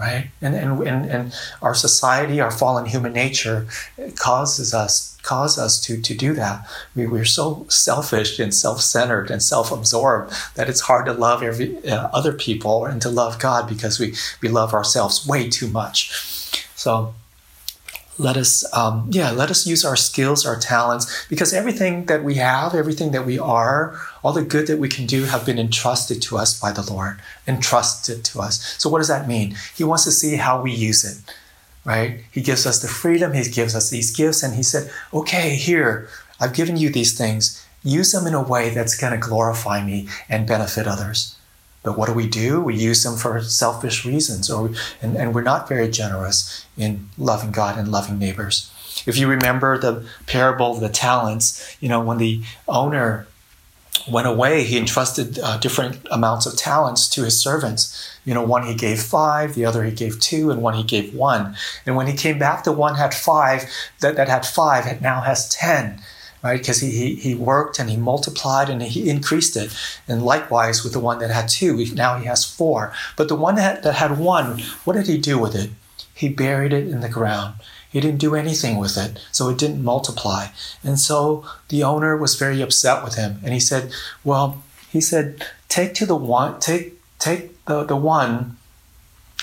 right? 0.00 0.30
And, 0.40 0.54
and, 0.54 0.80
and, 0.82 1.10
and 1.10 1.34
our 1.60 1.74
society, 1.74 2.40
our 2.40 2.50
fallen 2.50 2.86
human 2.86 3.12
nature 3.12 3.66
causes 4.16 4.72
us 4.72 5.10
cause 5.22 5.58
us 5.58 5.78
to, 5.78 6.00
to 6.00 6.14
do 6.14 6.32
that. 6.32 6.66
We, 6.96 7.06
we're 7.06 7.26
so 7.26 7.66
selfish 7.68 8.38
and 8.38 8.54
self-centered 8.54 9.30
and 9.30 9.42
self-absorbed 9.42 10.32
that 10.54 10.70
it's 10.70 10.80
hard 10.80 11.04
to 11.06 11.12
love 11.12 11.42
every, 11.42 11.76
uh, 11.86 12.08
other 12.14 12.32
people 12.32 12.86
and 12.86 13.02
to 13.02 13.10
love 13.10 13.38
God 13.38 13.68
because 13.68 14.00
we, 14.00 14.14
we 14.40 14.48
love 14.48 14.72
ourselves 14.72 15.26
way 15.26 15.50
too 15.50 15.68
much. 15.68 16.10
So 16.74 17.12
let 18.20 18.36
us 18.36 18.64
um, 18.74 19.08
yeah 19.10 19.30
let 19.30 19.50
us 19.50 19.66
use 19.66 19.84
our 19.84 19.96
skills 19.96 20.44
our 20.44 20.58
talents 20.58 21.26
because 21.28 21.54
everything 21.54 22.04
that 22.06 22.22
we 22.22 22.34
have 22.34 22.74
everything 22.74 23.12
that 23.12 23.24
we 23.24 23.38
are 23.38 23.98
all 24.22 24.32
the 24.32 24.42
good 24.42 24.66
that 24.66 24.78
we 24.78 24.88
can 24.88 25.06
do 25.06 25.24
have 25.24 25.46
been 25.46 25.58
entrusted 25.58 26.20
to 26.22 26.36
us 26.36 26.58
by 26.58 26.72
the 26.72 26.82
lord 26.82 27.20
entrusted 27.46 28.24
to 28.24 28.40
us. 28.40 28.76
So 28.78 28.88
what 28.88 28.98
does 28.98 29.08
that 29.08 29.28
mean? 29.28 29.56
He 29.74 29.84
wants 29.84 30.04
to 30.04 30.12
see 30.12 30.36
how 30.36 30.60
we 30.60 30.72
use 30.72 31.04
it 31.04 31.18
right? 31.82 32.24
He 32.30 32.42
gives 32.42 32.66
us 32.66 32.82
the 32.82 32.88
freedom 32.88 33.32
he 33.32 33.42
gives 33.48 33.74
us 33.74 33.88
these 33.88 34.14
gifts 34.14 34.42
and 34.42 34.54
he 34.54 34.62
said 34.62 34.92
okay 35.14 35.54
here 35.54 36.08
i've 36.38 36.52
given 36.52 36.76
you 36.76 36.90
these 36.90 37.16
things. 37.16 37.66
Use 37.82 38.12
them 38.12 38.26
in 38.26 38.34
a 38.34 38.42
way 38.42 38.68
that's 38.70 38.96
going 38.96 39.12
to 39.12 39.18
glorify 39.18 39.82
me 39.82 40.06
and 40.28 40.46
benefit 40.46 40.86
others. 40.86 41.36
But 41.82 41.96
what 41.96 42.06
do 42.06 42.12
we 42.12 42.28
do? 42.28 42.60
We 42.60 42.74
use 42.76 43.02
them 43.02 43.16
for 43.16 43.40
selfish 43.42 44.04
reasons, 44.04 44.50
or 44.50 44.70
and, 45.00 45.16
and 45.16 45.34
we're 45.34 45.42
not 45.42 45.68
very 45.68 45.88
generous 45.88 46.66
in 46.76 47.08
loving 47.16 47.52
God 47.52 47.78
and 47.78 47.88
loving 47.88 48.18
neighbors. 48.18 48.70
If 49.06 49.16
you 49.16 49.28
remember 49.28 49.78
the 49.78 50.06
parable 50.26 50.74
of 50.74 50.80
the 50.80 50.90
talents, 50.90 51.76
you 51.80 51.88
know, 51.88 52.02
when 52.02 52.18
the 52.18 52.42
owner 52.68 53.26
went 54.08 54.26
away, 54.26 54.64
he 54.64 54.78
entrusted 54.78 55.38
uh, 55.38 55.58
different 55.58 55.98
amounts 56.10 56.46
of 56.46 56.56
talents 56.56 57.08
to 57.10 57.24
his 57.24 57.40
servants. 57.40 58.10
You 58.24 58.34
know, 58.34 58.42
one 58.42 58.66
he 58.66 58.74
gave 58.74 59.00
five, 59.00 59.54
the 59.54 59.64
other 59.64 59.84
he 59.84 59.92
gave 59.92 60.20
two, 60.20 60.50
and 60.50 60.62
one 60.62 60.74
he 60.74 60.82
gave 60.82 61.14
one. 61.14 61.56
And 61.86 61.96
when 61.96 62.06
he 62.06 62.14
came 62.14 62.38
back, 62.38 62.64
the 62.64 62.72
one 62.72 62.96
had 62.96 63.14
five, 63.14 63.64
that, 64.00 64.16
that 64.16 64.28
had 64.28 64.46
five 64.46 65.00
now 65.00 65.20
has 65.22 65.48
ten 65.48 66.00
right? 66.42 66.60
Because 66.60 66.80
he, 66.80 66.90
he, 66.90 67.14
he 67.16 67.34
worked 67.34 67.78
and 67.78 67.90
he 67.90 67.96
multiplied 67.96 68.70
and 68.70 68.82
he 68.82 69.10
increased 69.10 69.56
it. 69.56 69.76
And 70.08 70.22
likewise 70.22 70.82
with 70.82 70.92
the 70.92 71.00
one 71.00 71.18
that 71.18 71.30
had 71.30 71.48
two, 71.48 71.84
now 71.94 72.18
he 72.18 72.26
has 72.26 72.44
four. 72.44 72.92
But 73.16 73.28
the 73.28 73.36
one 73.36 73.56
that, 73.56 73.82
that 73.82 73.96
had 73.96 74.18
one, 74.18 74.60
what 74.84 74.94
did 74.94 75.06
he 75.06 75.18
do 75.18 75.38
with 75.38 75.54
it? 75.54 75.70
He 76.14 76.28
buried 76.28 76.72
it 76.72 76.88
in 76.88 77.00
the 77.00 77.08
ground. 77.08 77.54
He 77.90 78.00
didn't 78.00 78.20
do 78.20 78.34
anything 78.34 78.78
with 78.78 78.96
it, 78.96 79.20
so 79.32 79.48
it 79.48 79.58
didn't 79.58 79.82
multiply. 79.82 80.46
And 80.84 80.98
so 80.98 81.44
the 81.68 81.82
owner 81.82 82.16
was 82.16 82.36
very 82.36 82.62
upset 82.62 83.02
with 83.02 83.16
him. 83.16 83.40
And 83.42 83.52
he 83.52 83.60
said, 83.60 83.90
Well, 84.22 84.62
he 84.90 85.00
said, 85.00 85.44
take 85.68 85.94
to 85.94 86.06
the 86.06 86.16
one, 86.16 86.60
take 86.60 86.94
take 87.18 87.64
the, 87.64 87.84
the 87.84 87.96
one 87.96 88.56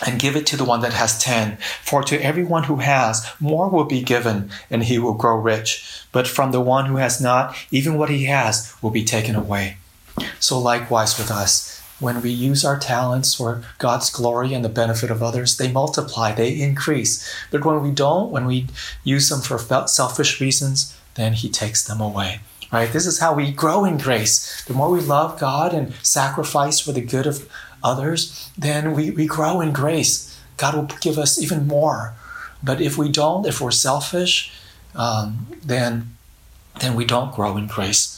and 0.06 0.20
give 0.20 0.36
it 0.36 0.46
to 0.48 0.58
the 0.58 0.64
one 0.66 0.82
that 0.82 0.94
has 0.94 1.20
ten. 1.20 1.58
For 1.82 2.04
to 2.04 2.24
everyone 2.24 2.64
who 2.64 2.78
has, 2.78 3.26
more 3.40 3.70
will 3.70 3.86
be 3.86 4.02
given, 4.02 4.52
and 4.70 4.84
he 4.84 5.00
will 5.00 5.14
grow 5.14 5.36
rich. 5.38 6.04
But 6.12 6.28
from 6.28 6.52
the 6.52 6.62
one 6.62 6.86
who 6.86 6.98
has 6.98 7.20
not, 7.20 7.56
even 7.72 7.98
what 7.98 8.10
he 8.10 8.26
has 8.26 8.76
will 8.82 8.92
be 8.92 9.04
taken 9.04 9.36
away. 9.36 9.78
So 10.40 10.60
likewise 10.60 11.18
with 11.18 11.32
us, 11.32 11.77
when 12.00 12.22
we 12.22 12.30
use 12.30 12.64
our 12.64 12.78
talents 12.78 13.34
for 13.34 13.64
God's 13.80 14.10
glory 14.10 14.54
and 14.54 14.64
the 14.64 14.70
benefit 14.70 15.10
of 15.10 15.24
others, 15.24 15.58
they 15.58 15.72
multiply, 15.72 16.32
they 16.32 16.60
increase. 16.60 17.28
But 17.52 17.66
when 17.66 17.82
we 17.82 17.92
don't, 17.92 18.32
when 18.32 18.46
we 18.46 18.68
use 19.04 19.30
them 19.30 19.42
for 19.42 19.58
selfish 19.88 20.40
reasons, 20.40 20.96
then 21.16 21.34
he 21.34 21.50
takes 21.50 21.84
them 21.84 22.00
away. 22.00 22.42
Right? 22.72 22.92
This 22.92 23.06
is 23.06 23.20
how 23.20 23.34
we 23.34 23.52
grow 23.52 23.86
in 23.86 23.98
grace. 23.98 24.64
The 24.66 24.74
more 24.74 24.92
we 24.92 25.00
love 25.00 25.40
God 25.40 25.74
and 25.74 25.94
sacrifice 26.04 26.80
for 26.80 26.92
the 26.92 27.02
good 27.02 27.26
of 27.26 27.50
others, 27.84 28.50
then 28.58 28.94
we, 28.94 29.10
we 29.10 29.26
grow 29.26 29.62
in 29.62 29.72
grace. 29.72 30.38
God 30.58 30.76
will 30.76 30.98
give 31.02 31.18
us 31.18 31.42
even 31.42 31.68
more. 31.68 32.14
But 32.62 32.82
if 32.82 32.98
we 32.98 33.10
don't, 33.10 33.46
if 33.46 33.62
we're 33.62 33.72
selfish, 33.72 34.52
um, 34.96 35.48
then, 35.64 36.18
then 36.82 36.96
we 36.96 37.06
don't 37.06 37.34
grow 37.34 37.56
in 37.56 37.68
grace. 37.68 38.17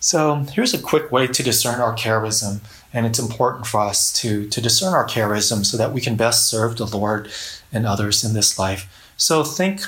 So 0.00 0.46
here's 0.52 0.74
a 0.74 0.82
quick 0.82 1.12
way 1.12 1.26
to 1.26 1.42
discern 1.42 1.80
our 1.80 1.94
charism, 1.94 2.60
and 2.92 3.06
it's 3.06 3.18
important 3.18 3.66
for 3.66 3.80
us 3.80 4.12
to, 4.20 4.48
to 4.48 4.60
discern 4.60 4.94
our 4.94 5.06
charism 5.06 5.64
so 5.64 5.76
that 5.76 5.92
we 5.92 6.00
can 6.00 6.16
best 6.16 6.48
serve 6.48 6.76
the 6.76 6.86
Lord 6.86 7.30
and 7.72 7.86
others 7.86 8.24
in 8.24 8.34
this 8.34 8.58
life. 8.58 9.12
So 9.16 9.44
think 9.44 9.82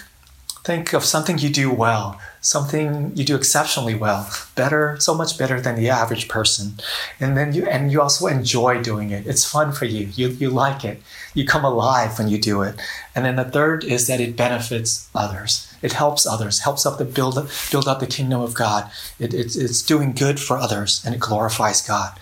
think 0.64 0.92
of 0.92 1.04
something 1.04 1.38
you 1.38 1.50
do 1.50 1.72
well 1.72 2.20
something 2.42 3.12
you 3.16 3.24
do 3.24 3.36
exceptionally 3.36 3.94
well, 3.94 4.28
better, 4.56 4.96
so 4.98 5.14
much 5.14 5.38
better 5.38 5.60
than 5.60 5.76
the 5.76 5.88
average 5.88 6.28
person. 6.28 6.74
And 7.18 7.36
then 7.36 7.54
you 7.54 7.64
and 7.66 7.90
you 7.90 8.02
also 8.02 8.26
enjoy 8.26 8.82
doing 8.82 9.10
it. 9.10 9.26
It's 9.26 9.48
fun 9.48 9.72
for 9.72 9.86
you. 9.86 10.08
You 10.14 10.28
you 10.28 10.50
like 10.50 10.84
it. 10.84 11.00
You 11.34 11.46
come 11.46 11.64
alive 11.64 12.18
when 12.18 12.28
you 12.28 12.38
do 12.38 12.62
it. 12.62 12.74
And 13.14 13.24
then 13.24 13.36
the 13.36 13.44
third 13.44 13.84
is 13.84 14.08
that 14.08 14.20
it 14.20 14.36
benefits 14.36 15.08
others. 15.14 15.71
It 15.82 15.92
helps 15.92 16.26
others, 16.26 16.60
helps 16.60 16.86
up 16.86 16.98
the 16.98 17.04
build 17.04 17.34
build 17.70 17.88
up 17.88 18.00
the 18.00 18.06
kingdom 18.06 18.40
of 18.40 18.54
God. 18.54 18.90
It, 19.18 19.34
it's 19.34 19.56
it's 19.56 19.82
doing 19.82 20.12
good 20.12 20.40
for 20.40 20.56
others 20.56 21.02
and 21.04 21.14
it 21.14 21.20
glorifies 21.20 21.80
God. 21.86 22.18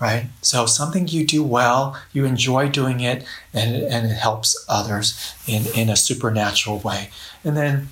Right? 0.00 0.26
So 0.42 0.66
something 0.66 1.06
you 1.08 1.24
do 1.24 1.42
well, 1.42 1.96
you 2.12 2.24
enjoy 2.24 2.68
doing 2.68 3.00
it, 3.00 3.24
and, 3.54 3.76
and 3.76 4.10
it 4.10 4.16
helps 4.16 4.66
others 4.68 5.34
in, 5.46 5.66
in 5.74 5.88
a 5.88 5.96
supernatural 5.96 6.80
way. 6.80 7.10
And 7.44 7.56
then 7.56 7.88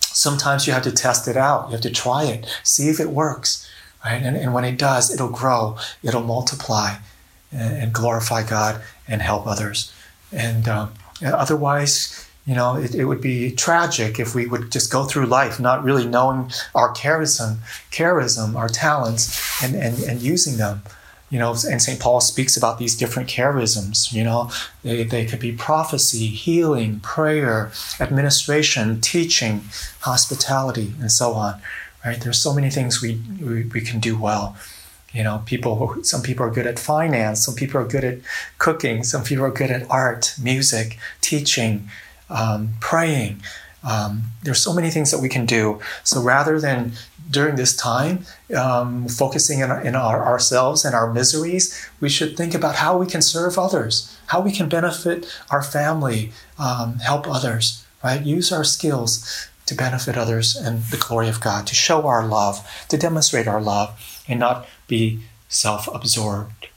sometimes 0.00 0.66
you 0.66 0.74
have 0.74 0.82
to 0.82 0.92
test 0.92 1.26
it 1.26 1.36
out. 1.36 1.66
You 1.66 1.72
have 1.72 1.80
to 1.80 1.90
try 1.90 2.24
it, 2.24 2.46
see 2.62 2.90
if 2.90 3.00
it 3.00 3.10
works, 3.10 3.68
right? 4.04 4.22
And, 4.22 4.36
and 4.36 4.52
when 4.52 4.64
it 4.64 4.78
does, 4.78 5.12
it'll 5.12 5.30
grow, 5.30 5.78
it'll 6.02 6.22
multiply, 6.22 6.96
and, 7.50 7.76
and 7.82 7.92
glorify 7.92 8.42
God 8.42 8.82
and 9.08 9.22
help 9.22 9.46
others. 9.46 9.92
And 10.30 10.68
um, 10.68 10.92
otherwise, 11.22 12.27
you 12.48 12.54
know, 12.54 12.76
it, 12.76 12.94
it, 12.94 13.04
would 13.04 13.20
be 13.20 13.52
tragic 13.52 14.18
if 14.18 14.34
we 14.34 14.46
would 14.46 14.72
just 14.72 14.90
go 14.90 15.04
through 15.04 15.26
life 15.26 15.60
not 15.60 15.84
really 15.84 16.06
knowing 16.06 16.50
our 16.74 16.94
charism, 16.94 17.58
charism, 17.90 18.56
our 18.56 18.70
talents, 18.70 19.62
and, 19.62 19.76
and, 19.76 20.02
and 20.04 20.22
using 20.22 20.56
them 20.56 20.80
you 21.30 21.38
know, 21.38 21.50
and 21.68 21.82
St. 21.82 22.00
Paul 22.00 22.20
speaks 22.20 22.56
about 22.56 22.78
these 22.78 22.96
different 22.96 23.28
charisms, 23.28 24.12
you 24.12 24.24
know, 24.24 24.50
they, 24.82 25.04
they 25.04 25.26
could 25.26 25.40
be 25.40 25.52
prophecy, 25.52 26.26
healing, 26.28 27.00
prayer, 27.00 27.70
administration, 28.00 29.00
teaching, 29.00 29.64
hospitality, 30.00 30.94
and 31.00 31.12
so 31.12 31.32
on, 31.34 31.60
right? 32.04 32.20
There's 32.20 32.40
so 32.40 32.54
many 32.54 32.70
things 32.70 33.02
we, 33.02 33.20
we, 33.42 33.64
we 33.64 33.82
can 33.82 34.00
do 34.00 34.18
well. 34.18 34.56
You 35.12 35.22
know, 35.22 35.42
people, 35.44 36.02
some 36.02 36.22
people 36.22 36.46
are 36.46 36.50
good 36.50 36.66
at 36.66 36.78
finance, 36.78 37.44
some 37.44 37.54
people 37.54 37.80
are 37.80 37.86
good 37.86 38.04
at 38.04 38.18
cooking, 38.56 39.04
some 39.04 39.22
people 39.22 39.44
are 39.44 39.50
good 39.50 39.70
at 39.70 39.90
art, 39.90 40.34
music, 40.40 40.98
teaching, 41.20 41.90
um, 42.30 42.74
praying. 42.80 43.42
Um, 43.84 44.22
there's 44.42 44.62
so 44.62 44.74
many 44.74 44.90
things 44.90 45.10
that 45.10 45.20
we 45.20 45.28
can 45.28 45.46
do. 45.46 45.80
So 46.04 46.20
rather 46.20 46.60
than 46.60 46.92
during 47.30 47.56
this 47.56 47.76
time, 47.76 48.24
um, 48.56 49.06
focusing 49.08 49.60
in, 49.60 49.70
in 49.86 49.94
our, 49.94 50.24
ourselves 50.24 50.84
and 50.84 50.94
our 50.94 51.12
miseries, 51.12 51.88
we 52.00 52.08
should 52.08 52.36
think 52.36 52.54
about 52.54 52.76
how 52.76 52.96
we 52.96 53.06
can 53.06 53.22
serve 53.22 53.58
others, 53.58 54.16
how 54.26 54.40
we 54.40 54.50
can 54.50 54.68
benefit 54.68 55.26
our 55.50 55.62
family, 55.62 56.32
um, 56.58 56.98
help 56.98 57.28
others, 57.28 57.84
right? 58.02 58.22
Use 58.22 58.50
our 58.50 58.64
skills 58.64 59.48
to 59.66 59.74
benefit 59.74 60.16
others 60.16 60.56
and 60.56 60.82
the 60.84 60.96
glory 60.96 61.28
of 61.28 61.40
God, 61.40 61.66
to 61.66 61.74
show 61.74 62.06
our 62.06 62.26
love, 62.26 62.66
to 62.88 62.96
demonstrate 62.96 63.46
our 63.46 63.60
love, 63.60 64.24
and 64.26 64.40
not 64.40 64.66
be 64.86 65.20
self 65.48 65.86
absorbed. 65.94 66.68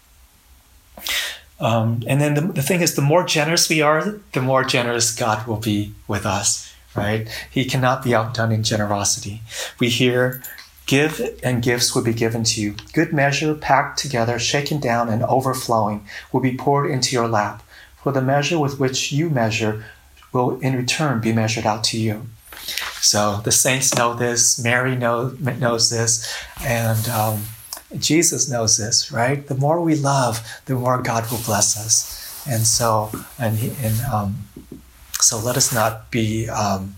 Um, 1.62 2.04
and 2.08 2.19
then 2.19 2.34
the, 2.34 2.41
the 2.41 2.62
thing 2.62 2.82
is, 2.82 2.95
the 2.95 3.02
more 3.02 3.24
generous 3.24 3.69
we 3.69 3.82
are, 3.82 4.19
the 4.34 4.41
more 4.41 4.63
generous 4.63 5.15
God 5.15 5.47
will 5.47 5.58
be 5.58 5.93
with 6.08 6.26
us 6.26 6.67
right? 6.93 7.30
He 7.50 7.63
cannot 7.63 8.04
be 8.04 8.13
outdone 8.13 8.52
in 8.52 8.63
generosity. 8.63 9.41
We 9.80 9.88
hear, 9.88 10.43
Give 10.88 11.39
and 11.43 11.63
gifts 11.63 11.95
will 11.95 12.04
be 12.04 12.13
given 12.13 12.43
to 12.43 12.62
you. 12.62 12.76
Good 12.91 13.13
measure, 13.13 13.54
packed 13.54 14.00
together, 14.00 14.38
shaken 14.39 14.80
down, 14.80 15.08
and 15.08 15.24
overflowing, 15.24 16.06
will 16.34 16.41
be 16.41 16.58
poured 16.58 16.91
into 16.91 17.15
your 17.15 17.28
lap. 17.28 17.63
For 18.04 18.12
the 18.12 18.21
measure 18.21 18.60
with 18.60 18.80
which 18.80 19.12
you 19.12 19.30
measure 19.30 19.86
will 20.34 20.60
in 20.60 20.76
return 20.76 21.21
be 21.21 21.32
measured 21.32 21.65
out 21.65 21.84
to 21.86 21.97
you. 21.97 22.28
So 23.00 23.41
the 23.43 23.52
saints 23.52 23.95
know 23.95 24.13
this, 24.13 24.62
Mary 24.62 24.95
know, 24.95 25.30
knows 25.39 25.89
this, 25.89 26.30
and 26.62 27.08
um, 27.08 27.43
Jesus 27.97 28.49
knows 28.49 28.77
this, 28.77 29.12
right? 29.12 29.45
The 29.45 29.56
more 29.56 29.82
we 29.82 29.95
love, 29.95 30.62
the 30.65 30.75
more 30.75 31.01
God 31.01 31.30
will 31.32 31.41
bless 31.45 31.77
us. 31.77 32.47
And 32.47 32.63
so, 32.63 33.12
and, 33.38 33.60
and 33.82 34.01
um, 34.12 34.36
so 35.19 35.38
let 35.38 35.58
us 35.58 35.73
not 35.73 36.10
be 36.10 36.49
um, 36.49 36.95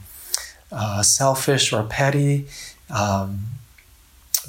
uh, 0.72 1.02
selfish 1.04 1.74
or 1.74 1.84
petty, 1.84 2.48
um, 2.90 3.46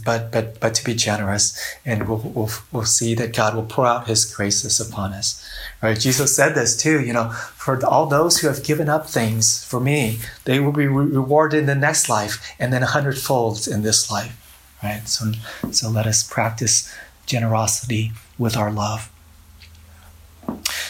but 0.04 0.32
but 0.32 0.58
but 0.60 0.74
to 0.74 0.84
be 0.84 0.94
generous, 0.94 1.58
and 1.84 2.08
we'll, 2.08 2.18
we'll 2.18 2.50
we'll 2.72 2.84
see 2.84 3.14
that 3.14 3.34
God 3.34 3.54
will 3.54 3.64
pour 3.64 3.86
out 3.86 4.06
His 4.08 4.24
graces 4.24 4.80
upon 4.80 5.12
us. 5.12 5.42
Right? 5.82 5.98
Jesus 5.98 6.34
said 6.34 6.54
this 6.54 6.76
too. 6.76 7.00
You 7.00 7.12
know, 7.12 7.30
for 7.30 7.84
all 7.86 8.06
those 8.06 8.38
who 8.38 8.48
have 8.48 8.64
given 8.64 8.88
up 8.88 9.08
things 9.08 9.64
for 9.64 9.80
me, 9.80 10.18
they 10.44 10.60
will 10.60 10.72
be 10.72 10.86
re- 10.86 11.06
rewarded 11.06 11.60
in 11.60 11.66
the 11.66 11.74
next 11.74 12.08
life, 12.08 12.54
and 12.58 12.72
then 12.72 12.82
a 12.82 12.86
hundredfold 12.86 13.68
in 13.68 13.82
this 13.82 14.10
life. 14.10 14.43
Right? 14.84 15.08
So 15.08 15.32
so 15.72 15.88
let 15.88 16.06
us 16.06 16.22
practice 16.22 16.94
generosity 17.24 18.12
with 18.38 18.54
our 18.54 18.70
love. 18.70 19.10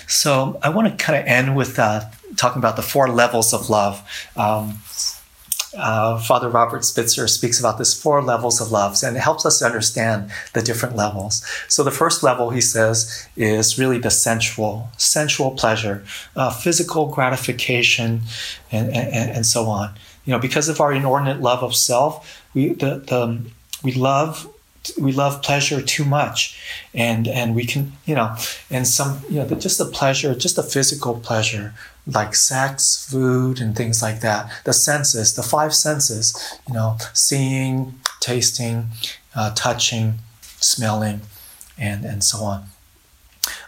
So 0.09 0.59
I 0.62 0.68
want 0.68 0.88
to 0.88 1.04
kind 1.04 1.18
of 1.18 1.26
end 1.26 1.54
with 1.54 1.78
uh, 1.78 2.07
talking 2.37 2.59
about 2.59 2.74
the 2.74 2.83
four 2.83 3.09
levels 3.09 3.54
of 3.54 3.70
love. 3.70 4.02
Um, 4.37 4.80
uh, 5.76 6.18
Father 6.18 6.48
Robert 6.48 6.85
Spitzer 6.85 7.26
speaks 7.26 7.59
about 7.59 7.78
this 7.78 8.00
four 8.00 8.22
levels 8.22 8.61
of 8.61 8.70
love, 8.70 8.96
and 9.04 9.16
it 9.16 9.20
helps 9.20 9.44
us 9.44 9.59
to 9.59 9.64
understand 9.64 10.30
the 10.52 10.62
different 10.62 10.96
levels. 10.96 11.44
So 11.68 11.83
the 11.83 11.90
first 11.90 12.22
level, 12.22 12.50
he 12.50 12.61
says, 12.61 13.28
is 13.37 13.78
really 13.78 13.98
the 13.98 14.11
sensual, 14.11 14.90
sensual 14.96 15.52
pleasure, 15.52 16.04
uh, 16.37 16.50
physical 16.50 17.07
gratification, 17.07 18.22
and, 18.70 18.88
and, 18.88 19.30
and 19.30 19.46
so 19.46 19.66
on. 19.66 19.94
You 20.24 20.33
know, 20.33 20.38
because 20.38 20.68
of 20.68 20.80
our 20.80 20.92
inordinate 20.92 21.40
love 21.40 21.62
of 21.62 21.74
self, 21.74 22.42
we 22.54 22.74
the, 22.74 22.98
the 22.98 23.40
we 23.85 23.92
love 23.92 24.49
we 25.01 25.12
love 25.12 25.42
pleasure 25.42 25.81
too 25.81 26.05
much 26.05 26.61
and 26.92 27.27
and 27.27 27.55
we 27.55 27.64
can 27.64 27.92
you 28.05 28.14
know 28.14 28.35
and 28.70 28.87
some 28.87 29.20
you 29.31 29.37
know 29.37 29.47
just 29.57 29.79
the 29.79 29.87
pleasure 29.87 30.35
just 30.35 30.57
the 30.57 30.62
physical 30.62 31.18
pleasure 31.20 31.73
like 32.07 32.35
sex 32.35 33.09
food 33.11 33.61
and 33.61 33.77
things 33.77 34.03
like 34.03 34.20
that 34.20 34.51
the 34.64 34.75
senses 34.75 35.35
the 35.37 35.42
five 35.42 35.75
senses 35.75 36.59
you 36.68 36.75
know 36.75 36.99
seeing 37.14 37.94
tasting 38.20 38.88
uh, 39.35 39.51
touching 39.55 40.18
smelling 40.61 41.20
and 41.79 42.05
and 42.05 42.23
so 42.25 42.38
on. 42.38 42.64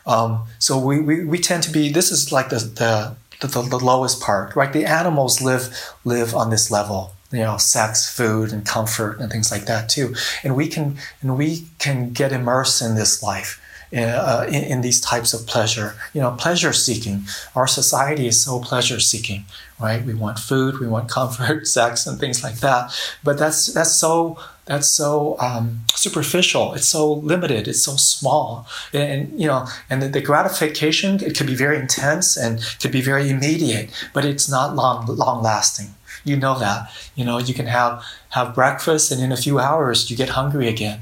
Um, 0.07 0.44
so 0.59 0.79
we, 0.79 1.00
we, 1.00 1.24
we 1.24 1.38
tend 1.38 1.62
to 1.64 1.70
be 1.70 1.90
this 1.90 2.11
is 2.11 2.33
like 2.33 2.48
the, 2.48 2.59
the 2.59 3.16
the, 3.40 3.62
the, 3.62 3.79
lowest 3.79 4.22
part, 4.22 4.57
right? 4.57 4.72
The 4.72 4.87
animals 4.87 5.42
live 5.42 5.94
live 6.05 6.35
on 6.35 6.50
this 6.50 6.70
level, 6.70 7.12
you 7.32 7.40
know, 7.40 7.56
sex, 7.56 8.14
food, 8.14 8.52
and 8.52 8.64
comfort, 8.64 9.20
and 9.20 9.30
things 9.30 9.50
like 9.50 9.66
that 9.66 9.88
too. 9.88 10.14
And 10.44 10.56
we 10.56 10.68
can 10.68 10.96
and 11.20 11.36
we 11.36 11.64
can 11.78 12.12
get 12.12 12.32
immersed 12.32 12.82
in 12.82 12.94
this 12.94 13.22
life. 13.22 13.60
Uh, 13.92 14.44
in, 14.48 14.64
in, 14.64 14.80
these 14.80 15.00
types 15.00 15.32
of 15.32 15.46
pleasure, 15.46 15.94
you 16.12 16.20
know, 16.20 16.32
pleasure 16.32 16.72
seeking. 16.72 17.22
Our 17.54 17.68
society 17.68 18.26
is 18.26 18.38
so 18.38 18.58
pleasure 18.58 18.98
seeking, 18.98 19.44
right? 19.78 20.04
We 20.04 20.12
want 20.12 20.40
food, 20.40 20.80
we 20.80 20.88
want 20.88 21.08
comfort, 21.18 21.68
sex, 21.68 22.04
and 22.04 22.18
things 22.18 22.42
like 22.42 22.56
that. 22.56 22.92
But 23.22 23.38
that's 23.38 23.66
that's 23.66 23.92
so 23.92 24.38
that's 24.64 24.88
so 24.88 25.36
um, 25.38 25.82
superficial. 25.94 26.74
It's 26.74 26.88
so 26.88 27.12
limited. 27.12 27.68
It's 27.68 27.82
so 27.82 27.94
small, 27.94 28.66
and, 28.92 29.02
and 29.30 29.40
you 29.40 29.46
know, 29.46 29.66
and 29.88 30.02
the, 30.02 30.08
the, 30.08 30.20
gratification 30.20 31.22
it 31.22 31.36
could 31.36 31.46
be 31.46 31.54
very 31.54 31.78
intense 31.78 32.36
and 32.36 32.60
could 32.80 32.92
be 32.92 33.00
very 33.00 33.30
immediate, 33.30 33.90
but 34.12 34.24
it's 34.24 34.48
not 34.48 34.74
long 34.74 35.06
long 35.06 35.42
lasting. 35.42 35.94
You 36.26 36.36
know 36.36 36.58
that. 36.58 36.90
You 37.14 37.24
know, 37.24 37.38
you 37.38 37.54
can 37.54 37.66
have 37.66 38.04
have 38.30 38.54
breakfast, 38.54 39.10
and 39.10 39.22
in 39.22 39.32
a 39.32 39.36
few 39.36 39.58
hours 39.58 40.10
you 40.10 40.16
get 40.16 40.30
hungry 40.30 40.68
again, 40.68 41.00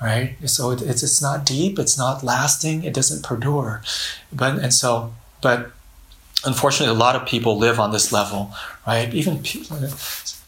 right? 0.00 0.36
So 0.48 0.70
it, 0.70 0.80
it's 0.82 1.02
it's 1.02 1.20
not 1.20 1.44
deep. 1.44 1.78
It's 1.78 1.98
not 1.98 2.22
lasting. 2.22 2.84
It 2.84 2.94
doesn't 2.94 3.22
perdure, 3.22 3.82
but 4.32 4.58
and 4.58 4.72
so 4.72 5.12
but 5.42 5.72
unfortunately, 6.44 6.94
a 6.94 6.98
lot 6.98 7.16
of 7.16 7.26
people 7.26 7.58
live 7.58 7.78
on 7.78 7.92
this 7.92 8.12
level, 8.12 8.52
right? 8.86 9.12
Even 9.12 9.42
people, 9.42 9.78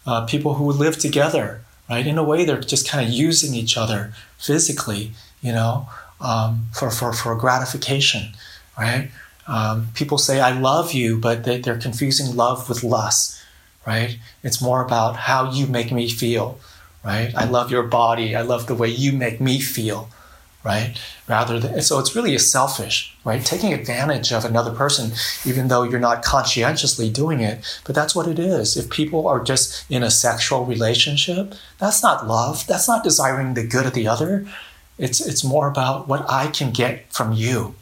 uh, 0.07 0.25
people 0.27 0.55
who 0.55 0.73
live 0.73 0.97
together 0.99 1.65
right? 1.89 2.07
In 2.07 2.19
a 2.19 2.25
way, 2.25 2.45
they're 2.45 2.61
just 2.61 2.89
kind 2.89 3.07
of 3.07 3.13
using 3.13 3.55
each 3.55 3.77
other 3.77 4.13
physically, 4.39 5.13
you 5.43 5.53
know, 5.53 5.89
um, 6.21 6.67
for, 6.73 6.91
for, 6.91 7.13
for 7.13 7.35
gratification, 7.37 8.35
right? 8.79 9.11
Um, 9.47 9.89
people 9.95 10.17
say, 10.17 10.41
I 10.41 10.59
love 10.59 10.93
you, 10.93 11.19
but 11.19 11.45
they, 11.45 11.59
they're 11.61 11.79
confusing 11.79 12.35
love 12.35 12.69
with 12.69 12.83
lust, 12.83 13.39
right? 13.87 14.19
It's 14.43 14.63
more 14.63 14.85
about 14.85 15.17
how 15.17 15.51
you 15.51 15.67
make 15.67 15.93
me 15.93 16.09
feel, 16.09 16.59
right? 17.05 17.35
I 17.35 17.45
love 17.45 17.71
your 17.71 17.83
body. 17.83 18.35
I 18.35 18.43
love 18.43 18.67
the 18.67 18.75
way 18.75 18.89
you 18.89 19.13
make 19.13 19.41
me 19.41 19.61
feel, 19.61 20.09
right? 20.65 20.99
Rather 21.29 21.61
than, 21.61 21.81
so 21.83 21.99
it's 21.99 22.17
really 22.17 22.35
a 22.35 22.39
selfish, 22.39 23.15
right? 23.25 23.45
Taking 23.45 23.73
advantage 23.73 24.33
of 24.33 24.45
another 24.45 24.73
person, 24.73 25.13
even 25.45 25.69
though 25.69 25.83
you're 25.83 26.01
not 26.01 26.25
conscientiously 26.25 27.11
doing 27.11 27.41
it, 27.41 27.81
but 27.85 27.95
that's 27.95 28.15
what 28.15 28.29
it 28.29 28.39
is. 28.39 28.77
If 28.77 28.91
people 28.91 29.29
are 29.29 29.43
just 29.43 29.85
in 29.91 30.03
a 30.03 30.11
sexual 30.11 30.65
relationship, 30.65 31.55
that's 31.79 32.03
not 32.03 32.27
love. 32.27 32.67
That's 32.67 32.89
not 32.89 33.05
desiring 33.05 33.55
the 33.55 33.67
good 33.67 33.87
of 33.87 33.95
the 33.95 34.09
other. 34.09 34.47
It's, 34.97 35.21
it's 35.21 35.45
more 35.45 35.69
about 35.69 36.09
what 36.09 36.25
I 36.31 36.47
can 36.47 36.71
get 36.71 37.13
from 37.13 37.33
you. 37.33 37.75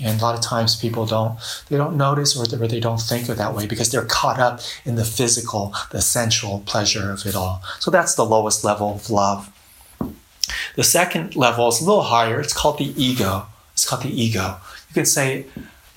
And 0.00 0.20
a 0.20 0.22
lot 0.22 0.34
of 0.34 0.40
times 0.40 0.74
people 0.74 1.04
don't, 1.06 1.38
they 1.68 1.76
don't 1.76 1.96
notice 1.96 2.36
or 2.36 2.46
they, 2.46 2.80
don't 2.80 3.00
think 3.00 3.28
of 3.28 3.36
that 3.36 3.54
way 3.54 3.66
because 3.66 3.90
they're 3.90 4.04
caught 4.04 4.38
up 4.38 4.60
in 4.84 4.94
the 4.94 5.04
physical, 5.04 5.74
the 5.90 6.00
sensual 6.00 6.62
pleasure 6.64 7.12
of 7.12 7.26
it 7.26 7.34
all. 7.34 7.62
So 7.78 7.90
that's 7.90 8.14
the 8.14 8.24
lowest 8.24 8.64
level 8.64 8.94
of 8.94 9.10
love. 9.10 9.50
The 10.76 10.82
second 10.84 11.36
level 11.36 11.68
is 11.68 11.80
a 11.80 11.84
little 11.84 12.04
higher. 12.04 12.40
It's 12.40 12.54
called 12.54 12.78
the 12.78 13.02
ego. 13.02 13.46
It's 13.74 13.88
called 13.88 14.02
the 14.02 14.22
ego. 14.22 14.56
You 14.88 14.94
can 14.94 15.06
say, 15.06 15.46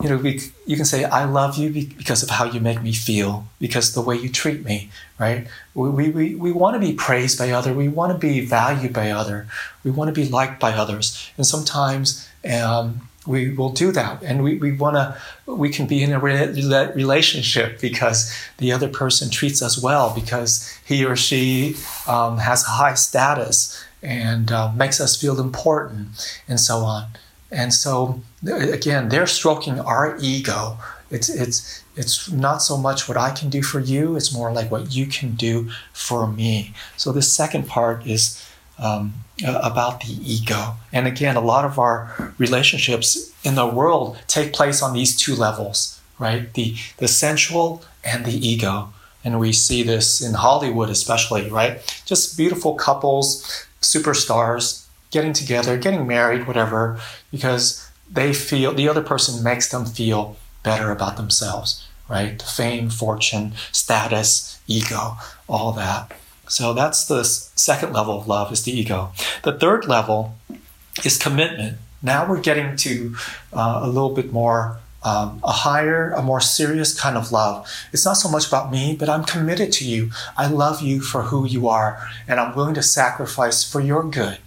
you 0.02 0.10
know, 0.10 0.22
you 0.22 0.76
can 0.76 0.86
say, 0.86 1.06
I 1.06 1.24
love 1.24 1.58
you 1.58 1.72
because 1.72 2.22
of 2.22 2.30
how 2.30 2.46
you 2.46 2.60
make 2.60 2.82
me 2.82 2.92
feel, 2.92 3.48
because 3.60 3.94
the 3.94 4.02
way 4.02 4.18
you 4.18 4.30
treat 4.30 4.66
me, 4.66 4.92
right? 5.18 5.48
We, 5.74 5.90
we, 5.90 6.10
we, 6.10 6.36
we 6.36 6.52
want 6.52 6.76
to 6.76 6.86
be 6.86 6.94
praised 6.94 7.40
by 7.40 7.52
other. 7.52 7.74
We 7.74 7.88
want 7.88 8.12
to 8.12 8.18
be 8.18 8.46
valued 8.46 8.92
by 8.94 9.12
other. 9.12 9.48
We 9.84 9.92
want 9.92 10.14
to 10.14 10.14
be 10.14 10.28
liked 10.28 10.60
by 10.60 10.74
others. 10.74 11.32
And 11.38 11.46
sometimes 11.46 12.28
um, 12.52 13.08
we 13.26 13.50
will 13.50 13.70
do 13.70 13.92
that. 13.92 14.22
And 14.24 14.44
we, 14.44 14.58
we 14.58 14.72
want 14.72 14.96
to, 14.96 15.18
we 15.52 15.70
can 15.70 15.88
be 15.88 16.04
in 16.04 16.12
a 16.14 16.20
re- 16.20 16.54
relationship 16.94 17.80
because 17.80 18.34
the 18.58 18.72
other 18.72 18.90
person 18.90 19.30
treats 19.30 19.62
us 19.62 19.82
well, 19.82 20.14
because 20.14 20.78
he 20.86 21.06
or 21.06 21.16
she 21.16 21.76
um, 22.08 22.38
has 22.38 22.64
high 22.64 22.94
status 22.96 23.84
and 24.02 24.52
uh, 24.52 24.72
makes 24.74 25.02
us 25.02 25.20
feel 25.20 25.40
important 25.40 26.08
and 26.48 26.60
so 26.60 26.78
on. 26.80 27.08
And 27.52 27.74
so 27.74 28.22
again, 28.46 29.10
they're 29.10 29.28
stroking 29.28 29.80
our 29.80 30.18
ego. 30.20 30.78
It's 31.12 31.30
it's 31.30 31.84
it's 31.96 32.32
not 32.32 32.62
so 32.62 32.78
much 32.78 33.08
what 33.08 33.18
I 33.18 33.30
can 33.30 33.50
do 33.50 33.62
for 33.62 33.80
you; 33.80 34.16
it's 34.16 34.34
more 34.34 34.52
like 34.52 34.72
what 34.72 34.94
you 34.94 35.06
can 35.06 35.36
do 35.36 35.70
for 35.94 36.28
me. 36.28 36.74
So 36.98 37.12
the 37.12 37.22
second 37.22 37.68
part 37.68 38.06
is 38.06 38.44
um, 38.78 39.14
about 39.46 40.02
the 40.02 40.18
ego. 40.22 40.76
And 40.92 41.08
again, 41.08 41.36
a 41.36 41.42
lot 41.42 41.66
of 41.66 41.78
our 41.78 42.34
relationships 42.38 43.34
in 43.44 43.56
the 43.56 43.68
world 43.68 44.18
take 44.28 44.54
place 44.54 44.82
on 44.82 44.94
these 44.94 45.16
two 45.16 45.36
levels, 45.36 46.00
right? 46.20 46.54
The 46.54 46.76
the 46.98 47.08
sensual 47.08 47.84
and 48.04 48.26
the 48.26 48.48
ego. 48.48 48.94
And 49.24 49.40
we 49.40 49.54
see 49.54 49.82
this 49.82 50.22
in 50.22 50.36
Hollywood, 50.36 50.90
especially, 50.90 51.50
right? 51.50 51.82
Just 52.06 52.38
beautiful 52.38 52.76
couples 52.76 53.66
superstars 53.82 54.86
getting 55.12 55.34
together, 55.34 55.78
getting 55.78 56.08
married, 56.08 56.48
whatever, 56.48 57.00
because 57.32 57.90
they 58.12 58.34
feel 58.34 58.74
the 58.74 58.90
other 58.90 59.02
person 59.02 59.44
makes 59.44 59.70
them 59.70 59.86
feel 59.86 60.38
better 60.64 60.92
about 60.92 61.18
themselves, 61.18 61.88
right? 62.10 62.42
Fame, 62.42 62.90
fortune, 62.90 63.54
status, 63.72 64.60
ego, 64.68 65.18
all 65.48 65.72
that. 65.72 66.12
So 66.48 66.74
that's 66.74 67.06
the 67.06 67.24
second 67.24 67.94
level 67.94 68.20
of 68.20 68.28
love 68.28 68.52
is 68.52 68.64
the 68.64 68.72
ego. 68.72 69.12
The 69.44 69.54
third 69.54 69.88
level 69.88 70.36
is 71.04 71.18
commitment. 71.18 71.78
Now 72.02 72.28
we're 72.30 72.42
getting 72.42 72.76
to 72.78 73.16
uh, 73.54 73.80
a 73.84 73.88
little 73.88 74.14
bit 74.14 74.32
more 74.32 74.80
um, 75.06 75.40
a 75.44 75.52
higher, 75.52 76.12
a 76.12 76.22
more 76.22 76.42
serious 76.42 77.00
kind 77.00 77.16
of 77.16 77.32
love. 77.32 77.72
It's 77.94 78.04
not 78.04 78.14
so 78.14 78.28
much 78.28 78.48
about 78.48 78.72
me, 78.72 78.96
but 79.00 79.08
I'm 79.08 79.24
committed 79.24 79.72
to 79.74 79.86
you. 79.86 80.10
I 80.36 80.48
love 80.48 80.82
you 80.82 81.00
for 81.00 81.22
who 81.24 81.46
you 81.46 81.68
are, 81.68 82.06
and 82.28 82.40
I'm 82.40 82.56
willing 82.56 82.74
to 82.74 82.82
sacrifice 82.82 83.64
for 83.64 83.80
your 83.80 84.04
good. 84.04 84.40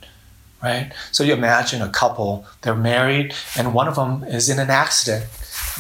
Right? 0.61 0.91
So 1.13 1.23
you 1.23 1.33
imagine 1.33 1.81
a 1.81 1.89
couple, 1.89 2.45
they're 2.63 2.75
married, 2.75 3.33
and 3.57 3.73
one 3.73 3.87
of 3.87 3.95
them 3.95 4.25
is 4.25 4.49
in 4.49 4.59
an 4.59 4.71
accident, 4.71 5.27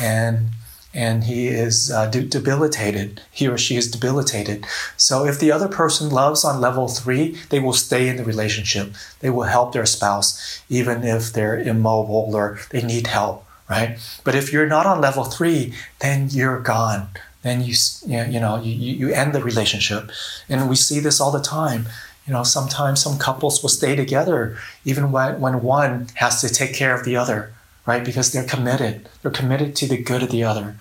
and 0.01 0.51
and 0.95 1.25
he 1.25 1.49
is 1.49 1.91
uh, 1.91 2.07
debilitated. 2.07 3.23
He 3.31 3.47
or 3.47 3.59
she 3.59 3.77
is 3.77 3.91
debilitated. 3.91 4.67
So 4.97 5.27
if 5.27 5.39
the 5.39 5.53
other 5.53 5.69
person 5.69 6.09
loves 6.11 6.45
on 6.45 6.61
level 6.61 6.89
three, 6.89 7.37
they 7.51 7.61
will 7.61 7.75
stay 7.75 8.09
in 8.09 8.17
the 8.17 8.25
relationship. 8.25 8.95
They 9.21 9.31
will 9.31 9.45
help 9.45 9.73
their 9.73 9.87
spouse, 9.87 10.63
even 10.69 11.05
if 11.05 11.33
they're 11.33 11.61
immobile 11.61 12.35
or 12.35 12.59
they 12.71 12.83
need 12.83 13.07
help 13.07 13.45
right? 13.69 13.99
But 14.25 14.35
if 14.35 14.53
you're 14.53 14.67
not 14.67 14.87
on 14.87 15.01
level 15.01 15.25
three, 15.25 15.75
then 16.01 16.29
you're 16.31 16.61
gone. 16.61 17.09
Then 17.43 17.63
you, 17.63 17.75
you 18.07 18.41
know, 18.41 18.61
you, 18.61 18.73
you 18.73 19.15
end 19.15 19.35
the 19.35 19.43
relationship. 19.43 20.11
And 20.49 20.69
we 20.69 20.77
see 20.77 21.01
this 21.01 21.21
all 21.21 21.31
the 21.31 21.43
time. 21.43 21.87
You 22.27 22.33
know, 22.33 22.43
sometimes 22.43 23.03
some 23.03 23.19
couples 23.19 23.63
will 23.63 23.71
stay 23.71 23.97
together 23.97 24.57
even 24.85 25.13
when, 25.13 25.41
when 25.41 25.63
one 25.63 26.09
has 26.15 26.41
to 26.41 26.49
take 26.49 26.75
care 26.75 26.95
of 26.95 27.05
the 27.05 27.17
other, 27.17 27.53
right? 27.89 28.05
Because 28.05 28.31
they're 28.31 28.45
committed. 28.45 29.09
They're 29.23 29.31
committed 29.41 29.75
to 29.77 29.87
the 29.89 29.97
good 29.97 30.23
of 30.23 30.31
the 30.31 30.45
other. 30.45 30.77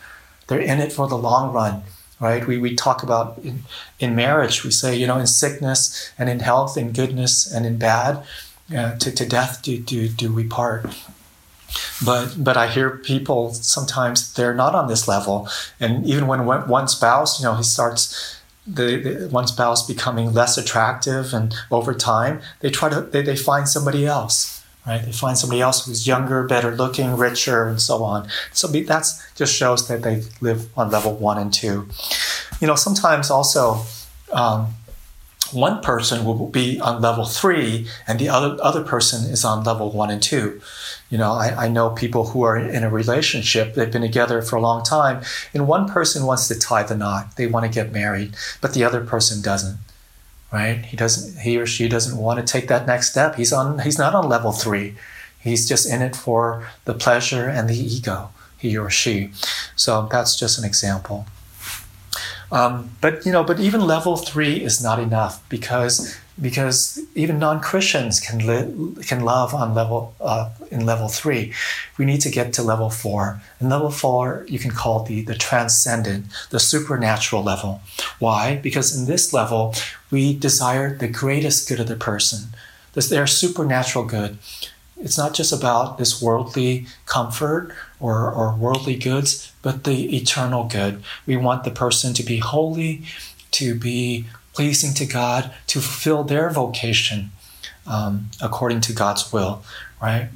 They're 0.48 0.60
in 0.60 0.82
it 0.82 0.91
for 0.91 1.08
the 1.08 1.17
long 1.17 1.54
run, 1.54 1.84
right? 2.20 2.46
We, 2.46 2.58
we 2.58 2.76
talk 2.76 3.02
about 3.02 3.39
in, 3.41 3.63
in 3.98 4.13
marriage, 4.13 4.65
we 4.65 4.72
say, 4.72 4.93
you 4.93 5.08
know, 5.08 5.17
in 5.17 5.26
sickness 5.26 6.12
and 6.20 6.30
in 6.30 6.41
health, 6.41 6.76
in 6.76 6.91
goodness 6.91 7.50
and 7.50 7.65
in 7.65 7.78
bad, 7.78 8.26
uh, 8.76 8.98
to, 8.98 9.10
to 9.13 9.26
death 9.26 9.62
do, 9.62 9.80
do, 9.80 10.10
do 10.10 10.34
we 10.34 10.43
part. 10.43 10.86
But 12.06 12.43
but 12.43 12.56
I 12.58 12.67
hear 12.67 12.89
people 12.89 13.54
sometimes 13.54 14.34
they're 14.34 14.54
not 14.54 14.74
on 14.74 14.88
this 14.88 15.08
level, 15.08 15.50
and 15.80 16.06
even 16.06 16.26
when 16.28 16.46
one 16.46 16.88
spouse, 16.88 17.39
you 17.39 17.46
know, 17.46 17.56
he 17.56 17.63
starts. 17.63 18.34
The, 18.70 18.98
the 18.98 19.30
one 19.30 19.48
spouse 19.48 19.88
becoming 19.88 20.34
less 20.34 20.58
attractive, 20.58 21.34
and 21.34 21.56
over 21.72 21.93
time 21.93 22.41
they 22.60 22.70
try 22.70 22.89
to 22.89 23.00
they, 23.00 23.22
they 23.22 23.38
find 23.38 23.67
somebody 23.67 24.06
else, 24.06 24.57
right? 24.88 25.04
They 25.04 25.12
find 25.12 25.38
somebody 25.38 25.62
else 25.62 25.86
who's 25.86 26.08
younger, 26.08 26.43
better 26.43 26.76
looking, 26.76 27.17
richer, 27.17 27.67
and 27.67 27.82
so 27.82 28.04
on. 28.04 28.28
So 28.54 28.67
that 28.67 29.08
just 29.36 29.54
shows 29.56 29.88
that 29.88 30.02
they 30.04 30.23
live 30.41 30.69
on 30.78 30.89
level 30.89 31.15
one 31.15 31.38
and 31.38 31.54
two. 31.54 31.88
You 32.62 32.67
know, 32.67 32.76
sometimes 32.76 33.30
also 33.30 33.84
um, 34.32 34.73
one 35.52 35.82
person 35.82 36.26
will 36.26 36.47
be 36.47 36.80
on 36.80 37.02
level 37.02 37.26
three, 37.26 37.88
and 38.08 38.19
the 38.19 38.30
other 38.30 38.58
other 38.62 38.84
person 38.84 39.30
is 39.30 39.45
on 39.45 39.63
level 39.63 39.91
one 39.91 40.10
and 40.10 40.21
two. 40.21 40.62
You 41.10 41.17
know, 41.17 41.34
I, 41.34 41.65
I 41.65 41.67
know 41.69 41.89
people 41.91 42.28
who 42.28 42.43
are 42.43 42.58
in 42.58 42.84
a 42.84 42.89
relationship, 42.89 43.76
they've 43.76 43.91
been 43.91 44.02
together 44.02 44.41
for 44.41 44.58
a 44.58 44.62
long 44.62 44.84
time, 44.84 45.21
and 45.54 45.67
one 45.67 45.88
person 45.88 46.26
wants 46.26 46.47
to 46.50 46.56
tie 46.56 46.84
the 46.84 46.97
knot. 46.97 47.36
They 47.38 47.47
want 47.47 47.65
to 47.65 47.71
get 47.71 47.93
married, 47.93 48.36
but 48.62 48.73
the 48.73 48.84
other 48.84 49.04
person 49.04 49.41
doesn't. 49.41 49.78
Right? 50.52 50.86
He 50.86 50.96
doesn't 50.96 51.42
he 51.42 51.58
or 51.58 51.66
she 51.66 51.90
doesn't 51.90 52.18
want 52.18 52.40
to 52.40 52.46
take 52.46 52.68
that 52.70 52.88
next 52.88 53.12
step. 53.12 53.36
He's 53.36 53.52
on 53.52 53.80
he's 53.80 53.98
not 53.98 54.16
on 54.16 54.30
level 54.30 54.52
three. 54.52 54.96
He's 55.40 55.68
just 55.68 55.92
in 55.92 56.02
it 56.02 56.16
for 56.16 56.68
the 56.86 56.94
pleasure 56.94 57.48
and 57.48 57.70
the 57.70 57.78
ego, 57.78 58.30
he 58.58 58.78
or 58.78 58.90
she. 58.90 59.32
So 59.76 60.08
that's 60.12 60.38
just 60.38 60.58
an 60.58 60.66
example. 60.66 61.26
Um, 62.52 62.92
but 63.02 63.26
you 63.26 63.32
know, 63.32 63.44
but 63.44 63.60
even 63.60 63.82
level 63.82 64.16
three 64.16 64.64
is 64.64 64.82
not 64.82 65.00
enough 65.00 65.48
because 65.50 66.18
because 66.39 67.00
even 67.15 67.39
non-Christians 67.39 68.19
can 68.19 68.45
li- 68.45 69.04
can 69.04 69.21
love 69.21 69.54
on 69.54 69.73
level 69.73 70.13
uh, 70.21 70.50
in 70.71 70.86
level 70.86 71.08
three. 71.08 71.54
We 71.97 72.06
need 72.06 72.21
to 72.21 72.30
get 72.30 72.54
to 72.54 72.63
level 72.63 72.89
four. 72.89 73.41
And 73.60 73.69
level 73.69 73.89
four, 73.89 74.45
you 74.47 74.60
can 74.60 74.71
call 74.71 75.04
the 75.04 75.21
the 75.21 75.36
transcendent, 75.36 76.26
the 76.50 76.60
supernatural 76.60 77.43
level. 77.43 77.82
Why? 78.19 78.58
Because 78.58 78.95
in 78.97 79.06
this 79.06 79.34
level, 79.34 79.73
we 80.12 80.36
desire 80.36 80.95
the 80.95 81.08
greatest 81.08 81.67
good 81.67 81.80
of 81.80 81.88
the 81.88 81.95
person. 81.95 82.50
This 82.93 83.10
their 83.10 83.28
supernatural 83.28 84.06
good. 84.06 84.38
It's 85.00 85.17
not 85.17 85.36
just 85.36 85.54
about 85.54 85.97
this 85.97 86.21
worldly 86.21 86.88
comfort 87.06 87.71
or, 88.00 88.32
or 88.32 88.56
worldly 88.56 88.95
goods, 88.95 89.52
but 89.62 89.84
the 89.84 90.17
eternal 90.17 90.63
good. 90.63 91.04
We 91.28 91.38
want 91.38 91.63
the 91.63 91.71
person 91.71 92.13
to 92.15 92.23
be 92.23 92.38
holy, 92.38 93.04
to 93.52 93.76
be 93.76 94.26
pleasing 94.58 94.96
to 94.96 95.06
God, 95.06 95.54
to 95.67 95.80
fulfill 95.80 96.24
their 96.24 96.50
vocation 96.50 97.30
um, 97.86 98.32
according 98.41 98.82
to 98.82 98.91
God's 98.91 99.32
will, 99.32 99.62
right? 100.02 100.30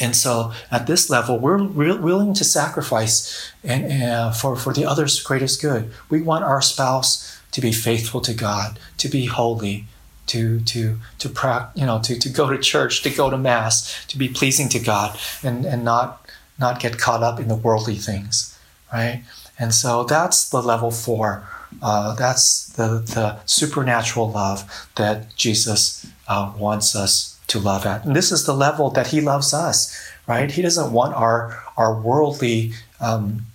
And 0.00 0.16
so 0.16 0.52
at 0.70 0.86
this 0.86 1.10
level, 1.10 1.38
we're 1.38 1.62
re- 1.62 1.98
willing 1.98 2.32
to 2.32 2.44
sacrifice 2.44 3.52
and, 3.62 4.02
uh, 4.02 4.30
for, 4.32 4.56
for 4.56 4.72
the 4.72 4.86
other's 4.86 5.22
greatest 5.22 5.60
good. 5.60 5.92
We 6.08 6.22
want 6.22 6.44
our 6.44 6.62
spouse 6.62 7.38
to 7.52 7.60
be 7.60 7.72
faithful 7.72 8.22
to 8.22 8.32
God, 8.32 8.78
to 8.96 9.08
be 9.08 9.26
holy, 9.26 9.84
to 10.28 10.60
to 10.60 10.98
to 11.18 11.28
pra- 11.28 11.70
you 11.74 11.86
know 11.86 12.00
to, 12.06 12.18
to 12.18 12.28
go 12.28 12.50
to 12.50 12.58
church, 12.58 13.02
to 13.02 13.10
go 13.10 13.30
to 13.30 13.38
mass, 13.38 14.04
to 14.06 14.18
be 14.18 14.28
pleasing 14.28 14.68
to 14.70 14.80
God, 14.80 15.18
and 15.42 15.64
and 15.64 15.84
not 15.84 16.26
not 16.58 16.80
get 16.80 16.98
caught 16.98 17.22
up 17.22 17.38
in 17.38 17.48
the 17.48 17.54
worldly 17.54 17.96
things, 17.96 18.58
right? 18.92 19.22
And 19.58 19.72
so 19.72 20.04
that's 20.04 20.48
the 20.48 20.62
level 20.62 20.90
four. 20.90 21.48
Uh, 21.82 22.14
that's 22.14 22.68
the 22.68 23.02
the 23.14 23.38
supernatural 23.46 24.30
love 24.30 24.88
that 24.96 25.34
Jesus 25.36 26.06
uh, 26.28 26.52
wants 26.56 26.96
us 26.96 27.38
to 27.48 27.58
love 27.58 27.86
at, 27.86 28.04
and 28.04 28.16
this 28.16 28.32
is 28.32 28.46
the 28.46 28.54
level 28.54 28.90
that 28.90 29.08
He 29.08 29.20
loves 29.20 29.52
us, 29.54 29.96
right? 30.26 30.50
He 30.50 30.62
doesn't 30.62 30.92
want 30.92 31.14
our 31.14 31.62
our 31.76 32.00
worldly 32.00 32.72
um, 33.00 33.46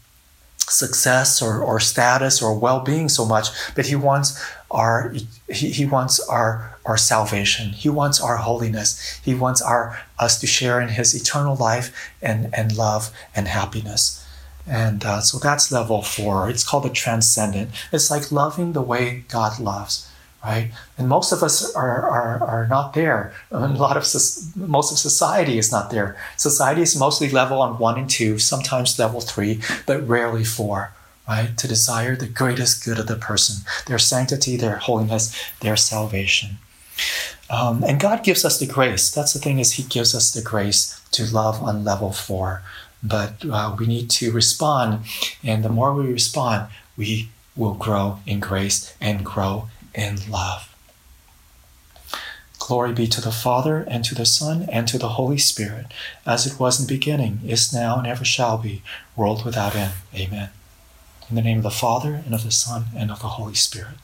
success 0.57 1.41
or, 1.41 1.61
or 1.61 1.79
status 1.79 2.41
or 2.41 2.57
well-being 2.57 3.09
so 3.09 3.25
much 3.25 3.49
but 3.75 3.87
he 3.87 3.95
wants 3.95 4.41
our 4.69 5.13
he, 5.49 5.69
he 5.69 5.85
wants 5.85 6.19
our 6.29 6.71
our 6.85 6.97
salvation. 6.97 7.69
He 7.69 7.89
wants 7.89 8.19
our 8.19 8.37
holiness. 8.37 9.19
He 9.23 9.35
wants 9.35 9.61
our 9.61 9.99
us 10.17 10.39
to 10.39 10.47
share 10.47 10.81
in 10.81 10.89
his 10.89 11.13
eternal 11.13 11.55
life 11.55 12.11
and 12.21 12.53
and 12.53 12.75
love 12.75 13.11
and 13.35 13.47
happiness 13.47 14.20
and 14.67 15.03
uh, 15.05 15.19
so 15.19 15.39
that's 15.39 15.71
level 15.71 16.01
four 16.01 16.49
it's 16.49 16.63
called 16.63 16.83
the 16.83 16.89
transcendent 16.89 17.69
it's 17.91 18.11
like 18.11 18.31
loving 18.31 18.73
the 18.73 18.81
way 18.81 19.23
god 19.27 19.59
loves 19.59 20.07
right? 20.43 20.71
And 20.97 21.07
most 21.07 21.31
of 21.31 21.43
us 21.43 21.73
are, 21.75 22.01
are, 22.09 22.43
are 22.43 22.67
not 22.67 22.93
there. 22.93 23.33
a 23.51 23.67
lot 23.67 23.97
of 23.97 24.03
most 24.55 24.91
of 24.91 24.97
society 24.97 25.57
is 25.57 25.71
not 25.71 25.91
there. 25.91 26.17
Society 26.37 26.81
is 26.81 26.99
mostly 26.99 27.29
level 27.29 27.61
on 27.61 27.77
one 27.77 27.97
and 27.97 28.09
two, 28.09 28.39
sometimes 28.39 28.97
level 28.97 29.21
three, 29.21 29.61
but 29.85 30.07
rarely 30.07 30.43
four. 30.43 30.93
Right? 31.27 31.55
To 31.57 31.67
desire 31.67 32.15
the 32.15 32.27
greatest 32.27 32.83
good 32.83 32.99
of 32.99 33.07
the 33.07 33.15
person, 33.15 33.63
their 33.85 33.99
sanctity, 33.99 34.57
their 34.57 34.77
holiness, 34.77 35.33
their 35.61 35.77
salvation. 35.77 36.57
Um, 37.49 37.83
and 37.83 37.99
God 37.99 38.23
gives 38.23 38.43
us 38.43 38.59
the 38.59 38.65
grace. 38.65 39.09
That's 39.11 39.33
the 39.33 39.39
thing 39.39 39.59
is 39.59 39.73
He 39.73 39.83
gives 39.83 40.13
us 40.13 40.31
the 40.31 40.41
grace 40.41 40.99
to 41.11 41.25
love 41.31 41.61
on 41.61 41.85
level 41.85 42.11
four. 42.11 42.63
But 43.03 43.43
uh, 43.45 43.75
we 43.77 43.87
need 43.87 44.09
to 44.11 44.31
respond, 44.31 45.05
and 45.43 45.63
the 45.63 45.69
more 45.69 45.93
we 45.93 46.11
respond, 46.11 46.69
we 46.95 47.29
will 47.55 47.73
grow 47.73 48.19
in 48.25 48.39
grace 48.39 48.95
and 49.01 49.25
grow 49.25 49.69
in 49.93 50.17
love. 50.29 50.67
Glory 52.59 52.93
be 52.93 53.07
to 53.07 53.21
the 53.21 53.31
Father, 53.31 53.85
and 53.87 54.05
to 54.05 54.13
the 54.13 54.25
Son, 54.25 54.67
and 54.71 54.87
to 54.87 54.99
the 54.99 55.09
Holy 55.09 55.39
Spirit, 55.39 55.87
as 56.25 56.45
it 56.45 56.59
was 56.59 56.79
in 56.79 56.85
the 56.85 56.93
beginning, 56.93 57.39
is 57.45 57.73
now, 57.73 57.97
and 57.97 58.05
ever 58.05 58.23
shall 58.23 58.57
be, 58.59 58.83
world 59.15 59.43
without 59.43 59.75
end. 59.75 59.93
Amen. 60.15 60.49
In 61.29 61.35
the 61.35 61.41
name 61.41 61.57
of 61.57 61.63
the 61.63 61.71
Father, 61.71 62.21
and 62.23 62.35
of 62.35 62.43
the 62.43 62.51
Son, 62.51 62.85
and 62.95 63.09
of 63.09 63.19
the 63.19 63.29
Holy 63.29 63.55
Spirit. 63.55 63.95